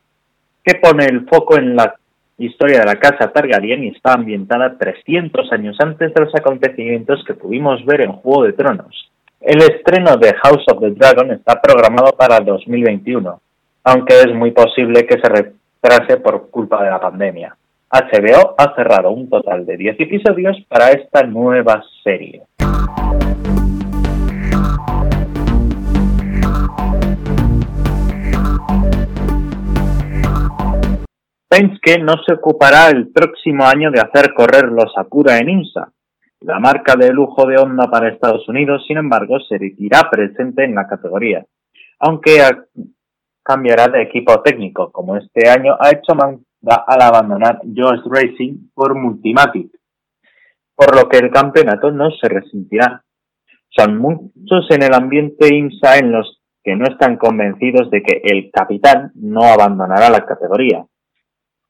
que 0.64 0.76
pone 0.76 1.06
el 1.06 1.26
foco 1.26 1.58
en 1.58 1.76
la 1.76 1.96
historia 2.38 2.80
de 2.80 2.86
la 2.86 2.96
casa 2.96 3.32
Targaryen 3.32 3.84
y 3.84 3.88
está 3.90 4.14
ambientada 4.14 4.78
300 4.78 5.52
años 5.52 5.78
antes 5.80 6.14
de 6.14 6.22
los 6.22 6.36
acontecimientos 6.36 7.24
que 7.26 7.34
pudimos 7.34 7.84
ver 7.86 8.02
en 8.02 8.12
Juego 8.12 8.44
de 8.44 8.54
Tronos. 8.54 9.13
El 9.46 9.58
estreno 9.58 10.16
de 10.16 10.34
House 10.36 10.64
of 10.72 10.80
the 10.80 10.92
Dragon 10.92 11.30
está 11.32 11.60
programado 11.60 12.14
para 12.14 12.40
2021, 12.40 13.42
aunque 13.84 14.14
es 14.22 14.34
muy 14.34 14.52
posible 14.52 15.06
que 15.06 15.20
se 15.20 15.28
retrase 15.28 16.16
por 16.22 16.50
culpa 16.50 16.82
de 16.82 16.90
la 16.90 17.02
pandemia. 17.02 17.54
HBO 17.92 18.56
ha 18.58 18.74
cerrado 18.74 19.12
un 19.12 19.30
total 19.30 19.66
de 19.66 19.76
10 19.76 20.00
episodios 20.00 20.56
para 20.70 20.92
esta 20.92 21.24
nueva 21.24 21.84
serie. 22.06 22.44
Penske 31.50 32.00
no 32.00 32.14
se 32.26 32.36
ocupará 32.36 32.88
el 32.92 33.10
próximo 33.10 33.66
año 33.66 33.92
de 33.92 34.00
hacer 34.00 34.34
correr 34.34 34.72
los 34.72 34.98
Acura 34.98 35.38
en 35.40 35.50
INSA, 35.50 35.90
la 36.44 36.60
marca 36.60 36.96
de 36.96 37.12
lujo 37.12 37.46
de 37.48 37.58
Honda 37.58 37.90
para 37.90 38.10
Estados 38.10 38.48
Unidos, 38.50 38.84
sin 38.88 38.98
embargo, 38.98 39.40
seguirá 39.48 40.10
presente 40.12 40.66
en 40.66 40.76
la 40.76 40.88
categoría, 40.88 41.46
aunque 42.00 42.40
cambiará 43.42 43.88
de 43.88 44.02
equipo 44.02 44.42
técnico, 44.42 44.92
como 44.92 45.18
este 45.18 45.50
año 45.50 45.76
ha 45.80 45.90
hecho 45.92 46.16
Mazda 46.16 46.84
al 46.86 47.02
abandonar 47.02 47.62
Jones 47.64 48.02
Racing 48.06 48.70
por 48.74 48.96
Multimatic, 48.96 49.72
por 50.76 50.96
lo 50.96 51.08
que 51.08 51.18
el 51.18 51.32
campeonato 51.32 51.92
no 51.92 52.12
se 52.12 52.28
resentirá. 52.28 53.04
Son 53.70 53.98
muchos 53.98 54.70
en 54.70 54.84
el 54.84 54.94
ambiente 54.94 55.54
IMSA 55.54 55.98
en 55.98 56.12
los 56.12 56.42
que 56.64 56.76
no 56.76 56.86
están 56.86 57.18
convencidos 57.18 57.90
de 57.90 58.02
que 58.04 58.22
el 58.24 58.52
capitán 58.52 59.12
no 59.16 59.44
abandonará 59.44 60.10
la 60.10 60.26
categoría. 60.26 60.86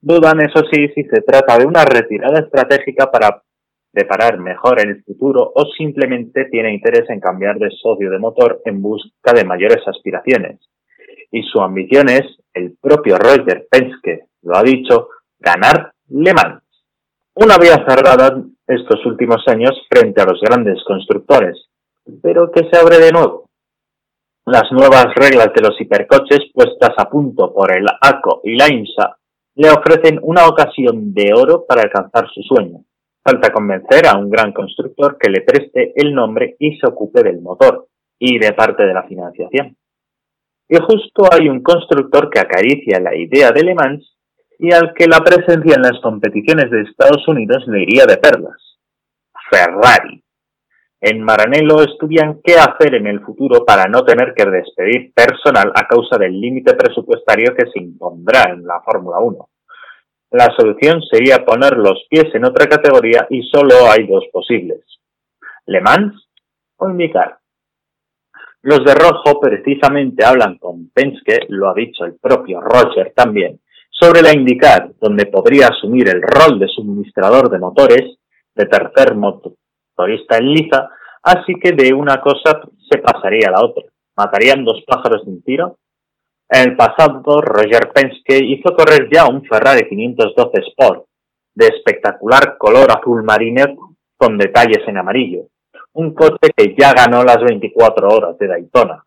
Dudan, 0.01 0.41
eso 0.41 0.63
sí, 0.71 0.89
si 0.89 1.03
se 1.05 1.21
trata 1.21 1.57
de 1.57 1.65
una 1.65 1.85
retirada 1.85 2.39
estratégica 2.39 3.09
para 3.09 3.41
preparar 3.93 4.39
mejor 4.39 4.81
en 4.81 4.89
el 4.89 5.03
futuro 5.03 5.51
o 5.53 5.65
simplemente 5.77 6.45
tiene 6.45 6.73
interés 6.73 7.07
en 7.09 7.19
cambiar 7.19 7.59
de 7.59 7.69
socio 7.69 8.09
de 8.09 8.17
motor 8.17 8.61
en 8.65 8.81
busca 8.81 9.33
de 9.33 9.45
mayores 9.45 9.87
aspiraciones. 9.87 10.59
Y 11.31 11.43
su 11.43 11.61
ambición 11.61 12.09
es, 12.09 12.23
el 12.53 12.75
propio 12.81 13.17
Roger 13.17 13.67
Penske 13.69 14.25
lo 14.41 14.57
ha 14.57 14.63
dicho, 14.63 15.09
ganar 15.39 15.93
Le 16.09 16.33
Mans. 16.33 16.63
Una 17.35 17.57
vía 17.57 17.85
cerrada 17.87 18.43
estos 18.67 19.05
últimos 19.05 19.47
años 19.47 19.71
frente 19.89 20.21
a 20.21 20.25
los 20.25 20.41
grandes 20.41 20.83
constructores, 20.85 21.69
pero 22.21 22.51
que 22.51 22.67
se 22.71 22.79
abre 22.79 22.97
de 22.97 23.11
nuevo. 23.11 23.45
Las 24.45 24.71
nuevas 24.71 25.07
reglas 25.15 25.51
de 25.55 25.61
los 25.61 25.79
hipercoches 25.79 26.51
puestas 26.53 26.93
a 26.97 27.09
punto 27.09 27.53
por 27.53 27.71
el 27.71 27.85
ACO 28.01 28.41
y 28.43 28.55
la 28.55 28.67
INSA 28.67 29.17
le 29.55 29.69
ofrecen 29.69 30.19
una 30.23 30.47
ocasión 30.47 31.13
de 31.13 31.31
oro 31.33 31.65
para 31.67 31.83
alcanzar 31.83 32.27
su 32.33 32.41
sueño 32.41 32.83
Falta 33.23 33.53
convencer 33.53 34.05
a 34.05 34.17
un 34.17 34.29
gran 34.29 34.51
constructor 34.51 35.17
que 35.17 35.29
le 35.29 35.41
preste 35.41 35.93
el 35.95 36.13
nombre 36.13 36.57
y 36.59 36.77
se 36.77 36.87
ocupe 36.87 37.23
del 37.23 37.41
motor 37.41 37.87
y 38.19 38.37
de 38.37 38.51
parte 38.51 38.83
de 38.83 38.93
la 38.93 39.03
financiación. 39.03 39.77
Y 40.67 40.77
justo 40.77 41.29
hay 41.31 41.47
un 41.47 41.61
constructor 41.63 42.29
que 42.29 42.39
acaricia 42.39 42.99
la 42.99 43.15
idea 43.15 43.51
de 43.51 43.63
Le 43.63 43.75
Mans 43.75 44.17
y 44.59 44.73
al 44.73 44.93
que 44.93 45.07
la 45.07 45.19
presencia 45.19 45.75
en 45.75 45.81
las 45.83 45.99
competiciones 46.01 46.69
de 46.69 46.81
Estados 46.81 47.27
Unidos 47.27 47.63
le 47.67 47.83
iría 47.83 48.05
de 48.05 48.17
perlas. 48.17 48.77
Ferrari. 49.49 50.23
En 50.99 51.21
Maranello 51.21 51.83
estudian 51.83 52.39
qué 52.43 52.55
hacer 52.55 52.95
en 52.95 53.07
el 53.07 53.19
futuro 53.21 53.65
para 53.65 53.85
no 53.85 54.03
tener 54.05 54.33
que 54.33 54.45
despedir 54.45 55.13
personal 55.13 55.71
a 55.75 55.85
causa 55.87 56.17
del 56.17 56.39
límite 56.39 56.75
presupuestario 56.75 57.53
que 57.55 57.69
se 57.71 57.79
impondrá 57.79 58.51
en 58.51 58.65
la 58.65 58.81
Fórmula 58.81 59.19
1. 59.19 59.49
La 60.33 60.51
solución 60.57 60.99
sería 61.03 61.45
poner 61.45 61.77
los 61.77 62.07
pies 62.09 62.25
en 62.33 62.43
otra 62.43 62.65
categoría 62.65 63.27
y 63.29 63.43
solo 63.43 63.87
hay 63.87 64.07
dos 64.07 64.23
posibles. 64.33 64.79
Le 65.67 65.79
Mans 65.79 66.27
o 66.77 66.89
IndyCar. 66.89 67.37
Los 68.63 68.83
de 68.83 68.95
rojo 68.95 69.39
precisamente 69.39 70.25
hablan 70.25 70.57
con 70.57 70.89
Penske, 70.89 71.45
lo 71.49 71.69
ha 71.69 71.75
dicho 71.75 72.03
el 72.05 72.15
propio 72.15 72.61
Roger 72.61 73.13
también, 73.15 73.59
sobre 73.91 74.23
la 74.23 74.33
IndyCar, 74.33 74.93
donde 74.99 75.27
podría 75.27 75.67
asumir 75.67 76.09
el 76.09 76.23
rol 76.23 76.57
de 76.57 76.67
suministrador 76.67 77.51
de 77.51 77.59
motores, 77.59 78.17
de 78.55 78.65
tercer 78.65 79.13
motorista 79.13 80.37
en 80.39 80.51
liza, 80.51 80.89
así 81.21 81.53
que 81.61 81.73
de 81.73 81.93
una 81.93 82.19
cosa 82.19 82.59
se 82.89 82.97
pasaría 82.97 83.49
a 83.49 83.51
la 83.51 83.63
otra. 83.63 83.83
Matarían 84.17 84.65
dos 84.65 84.81
pájaros 84.87 85.25
de 85.25 85.31
un 85.31 85.43
tiro. 85.43 85.77
En 86.55 86.69
el 86.69 86.75
pasado, 86.75 87.41
Roger 87.41 87.91
Penske 87.91 88.37
hizo 88.37 88.75
correr 88.75 89.09
ya 89.11 89.25
un 89.27 89.43
Ferrari 89.43 89.89
512 89.89 90.59
Sport, 90.69 91.05
de 91.55 91.65
espectacular 91.65 92.59
color 92.59 92.91
azul 92.91 93.23
marino 93.23 93.95
con 94.15 94.37
detalles 94.37 94.87
en 94.87 94.99
amarillo, 94.99 95.47
un 95.93 96.13
coche 96.13 96.51
que 96.55 96.75
ya 96.77 96.93
ganó 96.93 97.23
las 97.23 97.43
24 97.43 98.07
horas 98.07 98.37
de 98.37 98.47
Daytona. 98.47 99.03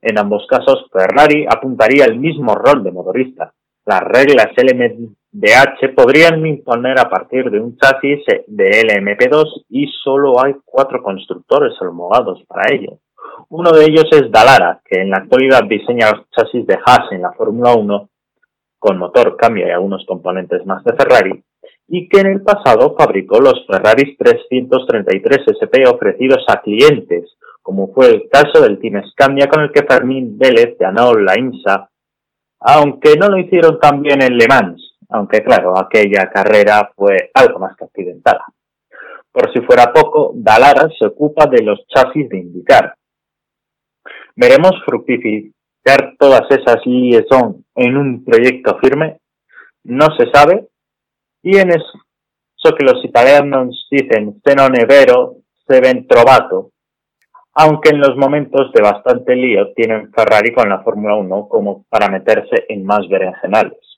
En 0.00 0.16
ambos 0.20 0.46
casos, 0.46 0.86
Ferrari 0.92 1.46
apuntaría 1.48 2.04
el 2.04 2.20
mismo 2.20 2.54
rol 2.54 2.84
de 2.84 2.92
motorista. 2.92 3.52
Las 3.84 4.02
reglas 4.02 4.52
LMDH 4.56 5.96
podrían 5.96 6.46
imponer 6.46 6.96
a 7.00 7.10
partir 7.10 7.50
de 7.50 7.58
un 7.58 7.76
chasis 7.76 8.20
de 8.46 8.84
LMP2 8.84 9.64
y 9.70 9.88
solo 10.04 10.40
hay 10.40 10.54
cuatro 10.64 11.02
constructores 11.02 11.72
homologados 11.80 12.44
para 12.46 12.72
ello. 12.72 13.00
Uno 13.48 13.72
de 13.72 13.84
ellos 13.84 14.06
es 14.12 14.30
Dallara, 14.30 14.80
que 14.84 15.00
en 15.00 15.10
la 15.10 15.18
actualidad 15.18 15.64
diseña 15.64 16.10
los 16.10 16.30
chasis 16.30 16.66
de 16.66 16.78
Haas 16.84 17.12
en 17.12 17.22
la 17.22 17.32
Fórmula 17.32 17.74
1 17.74 18.08
con 18.78 18.98
motor, 18.98 19.36
cambio 19.36 19.66
y 19.66 19.70
algunos 19.70 20.04
componentes 20.06 20.66
más 20.66 20.82
de 20.82 20.94
Ferrari, 20.94 21.44
y 21.86 22.08
que 22.08 22.20
en 22.20 22.26
el 22.26 22.42
pasado 22.42 22.96
fabricó 22.98 23.38
los 23.40 23.64
Ferraris 23.66 24.16
333 24.18 25.46
SP 25.54 25.86
ofrecidos 25.86 26.44
a 26.48 26.60
clientes, 26.60 27.36
como 27.62 27.92
fue 27.92 28.08
el 28.08 28.28
caso 28.28 28.60
del 28.60 28.80
Team 28.80 29.02
Scandia 29.10 29.46
con 29.46 29.62
el 29.62 29.70
que 29.70 29.84
Fermín 29.84 30.36
Vélez 30.36 30.76
ganó 30.78 31.14
la 31.14 31.38
IMSA, 31.38 31.90
aunque 32.58 33.14
no 33.16 33.28
lo 33.28 33.38
hicieron 33.38 33.78
tan 33.78 34.02
bien 34.02 34.20
en 34.20 34.36
Le 34.36 34.48
Mans, 34.48 34.96
aunque 35.08 35.44
claro, 35.44 35.78
aquella 35.78 36.28
carrera 36.30 36.90
fue 36.96 37.30
algo 37.34 37.60
más 37.60 37.76
que 37.76 37.84
accidentada. 37.84 38.46
Por 39.30 39.52
si 39.52 39.60
fuera 39.60 39.92
poco, 39.92 40.32
Dalara 40.34 40.88
se 40.98 41.06
ocupa 41.06 41.46
de 41.46 41.62
los 41.62 41.86
chasis 41.86 42.28
de 42.28 42.38
indicar. 42.38 42.94
Veremos 44.36 44.72
fructificar 44.84 46.14
todas 46.18 46.42
esas 46.50 46.84
liaison 46.86 47.64
en 47.74 47.96
un 47.96 48.24
proyecto 48.24 48.78
firme. 48.78 49.18
No 49.84 50.06
se 50.16 50.30
sabe, 50.30 50.68
y 51.42 51.58
en 51.58 51.72
eso 51.72 52.02
que 52.70 52.84
los 52.84 53.04
italianos 53.04 53.88
dicen 53.90 54.40
se 54.42 54.54
non 54.54 54.74
è 54.76 54.86
vero, 54.86 55.38
se 55.66 55.80
ven 55.80 56.06
trovato, 56.06 56.70
aunque 57.54 57.90
en 57.90 57.98
los 57.98 58.16
momentos 58.16 58.70
de 58.72 58.80
bastante 58.80 59.34
lío 59.34 59.72
tienen 59.74 60.12
Ferrari 60.12 60.52
con 60.52 60.68
la 60.68 60.82
Fórmula 60.82 61.16
1 61.16 61.48
como 61.48 61.84
para 61.88 62.08
meterse 62.08 62.66
en 62.68 62.84
más 62.84 63.08
berenjenales. 63.08 63.91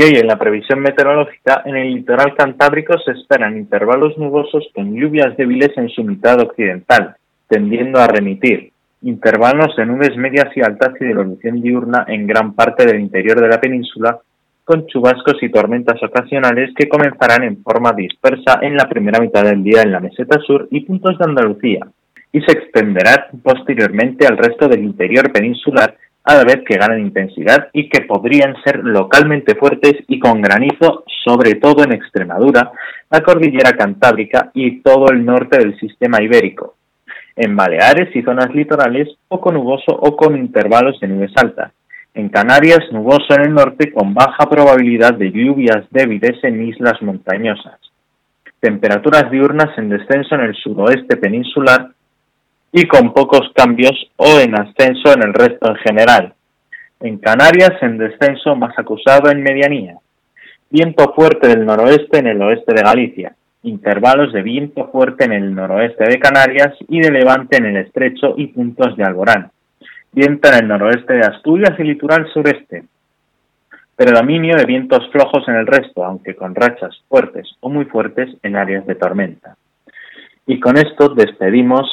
Y 0.00 0.02
hoy 0.02 0.16
en 0.16 0.28
la 0.28 0.38
previsión 0.38 0.80
meteorológica, 0.80 1.60
en 1.66 1.76
el 1.76 1.92
litoral 1.92 2.34
cantábrico 2.34 2.98
se 3.00 3.10
esperan 3.10 3.58
intervalos 3.58 4.16
nubosos 4.16 4.66
con 4.74 4.94
lluvias 4.94 5.36
débiles 5.36 5.76
en 5.76 5.90
su 5.90 6.02
mitad 6.02 6.40
occidental, 6.40 7.16
tendiendo 7.46 8.00
a 8.00 8.06
remitir, 8.06 8.72
intervalos 9.02 9.76
de 9.76 9.84
nubes 9.84 10.16
medias 10.16 10.56
y 10.56 10.62
altas 10.62 10.94
y 10.98 11.04
de 11.04 11.10
evolución 11.10 11.60
diurna 11.60 12.06
en 12.08 12.26
gran 12.26 12.54
parte 12.54 12.86
del 12.86 12.98
interior 12.98 13.42
de 13.42 13.48
la 13.48 13.60
península, 13.60 14.18
con 14.64 14.86
chubascos 14.86 15.36
y 15.42 15.50
tormentas 15.50 16.02
ocasionales 16.02 16.70
que 16.74 16.88
comenzarán 16.88 17.42
en 17.42 17.62
forma 17.62 17.92
dispersa 17.92 18.58
en 18.62 18.76
la 18.76 18.88
primera 18.88 19.20
mitad 19.20 19.44
del 19.44 19.62
día 19.62 19.82
en 19.82 19.92
la 19.92 20.00
meseta 20.00 20.40
sur 20.40 20.66
y 20.70 20.80
puntos 20.80 21.18
de 21.18 21.26
Andalucía, 21.26 21.86
y 22.32 22.40
se 22.40 22.52
extenderá 22.52 23.28
posteriormente 23.42 24.26
al 24.26 24.38
resto 24.38 24.66
del 24.66 24.82
interior 24.82 25.30
peninsular 25.30 25.94
a 26.30 26.36
la 26.36 26.44
vez 26.44 26.62
que 26.64 26.76
ganan 26.76 27.00
intensidad 27.00 27.68
y 27.72 27.88
que 27.88 28.02
podrían 28.02 28.54
ser 28.62 28.84
localmente 28.84 29.56
fuertes 29.56 29.94
y 30.06 30.18
con 30.20 30.40
granizo, 30.40 31.04
sobre 31.24 31.56
todo 31.56 31.82
en 31.82 31.92
Extremadura, 31.92 32.70
la 33.10 33.20
cordillera 33.20 33.72
cantábrica 33.72 34.50
y 34.54 34.80
todo 34.80 35.10
el 35.10 35.24
norte 35.24 35.58
del 35.58 35.78
sistema 35.78 36.22
ibérico, 36.22 36.76
en 37.34 37.56
Baleares 37.56 38.14
y 38.14 38.22
zonas 38.22 38.54
litorales, 38.54 39.08
poco 39.26 39.50
nuboso 39.50 39.92
o 39.92 40.16
con 40.16 40.36
intervalos 40.36 41.00
de 41.00 41.08
nubes 41.08 41.32
altas. 41.36 41.72
En 42.14 42.28
Canarias, 42.28 42.80
nuboso 42.92 43.34
en 43.34 43.42
el 43.42 43.54
norte 43.54 43.92
con 43.92 44.14
baja 44.14 44.48
probabilidad 44.48 45.14
de 45.14 45.30
lluvias 45.32 45.84
débiles 45.90 46.42
en 46.44 46.68
islas 46.68 47.00
montañosas. 47.02 47.78
Temperaturas 48.60 49.30
diurnas 49.30 49.76
en 49.78 49.88
descenso 49.88 50.34
en 50.34 50.42
el 50.42 50.54
suroeste 50.54 51.16
peninsular 51.16 51.90
y 52.72 52.86
con 52.86 53.12
pocos 53.12 53.50
cambios 53.54 54.10
o 54.16 54.38
en 54.38 54.54
ascenso 54.54 55.12
en 55.12 55.22
el 55.22 55.34
resto 55.34 55.68
en 55.68 55.76
general. 55.76 56.34
En 57.00 57.18
Canarias, 57.18 57.72
en 57.80 57.98
descenso 57.98 58.54
más 58.56 58.78
acusado 58.78 59.30
en 59.30 59.42
medianía. 59.42 59.96
Viento 60.70 61.12
fuerte 61.14 61.48
del 61.48 61.66
noroeste 61.66 62.18
en 62.18 62.26
el 62.28 62.42
oeste 62.42 62.74
de 62.74 62.82
Galicia 62.82 63.34
intervalos 63.62 64.32
de 64.32 64.42
viento 64.42 64.88
fuerte 64.88 65.24
en 65.24 65.32
el 65.32 65.54
noroeste 65.54 66.04
de 66.04 66.18
Canarias 66.18 66.74
y 66.88 67.00
de 67.00 67.10
levante 67.10 67.58
en 67.58 67.66
el 67.66 67.76
estrecho 67.76 68.34
y 68.36 68.48
puntos 68.48 68.96
de 68.96 69.04
Alborán. 69.04 69.50
Viento 70.12 70.48
en 70.48 70.54
el 70.54 70.68
noroeste 70.68 71.14
de 71.14 71.26
Asturias 71.26 71.78
y 71.78 71.84
litoral 71.84 72.26
sureste. 72.32 72.84
Predominio 73.94 74.56
de 74.56 74.64
vientos 74.64 75.08
flojos 75.12 75.46
en 75.48 75.56
el 75.56 75.66
resto, 75.66 76.04
aunque 76.04 76.34
con 76.34 76.54
rachas 76.54 77.02
fuertes 77.08 77.48
o 77.60 77.68
muy 77.68 77.84
fuertes 77.84 78.30
en 78.42 78.56
áreas 78.56 78.86
de 78.86 78.94
tormenta. 78.94 79.56
Y 80.46 80.58
con 80.58 80.78
esto 80.78 81.10
despedimos 81.10 81.86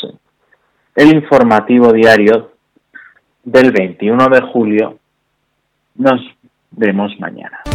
el 0.97 1.13
informativo 1.13 1.93
diario 1.93 2.53
del 3.43 3.71
21 3.71 4.29
de 4.29 4.41
julio. 4.41 4.97
Nos 5.95 6.19
vemos 6.71 7.11
mañana. 7.19 7.66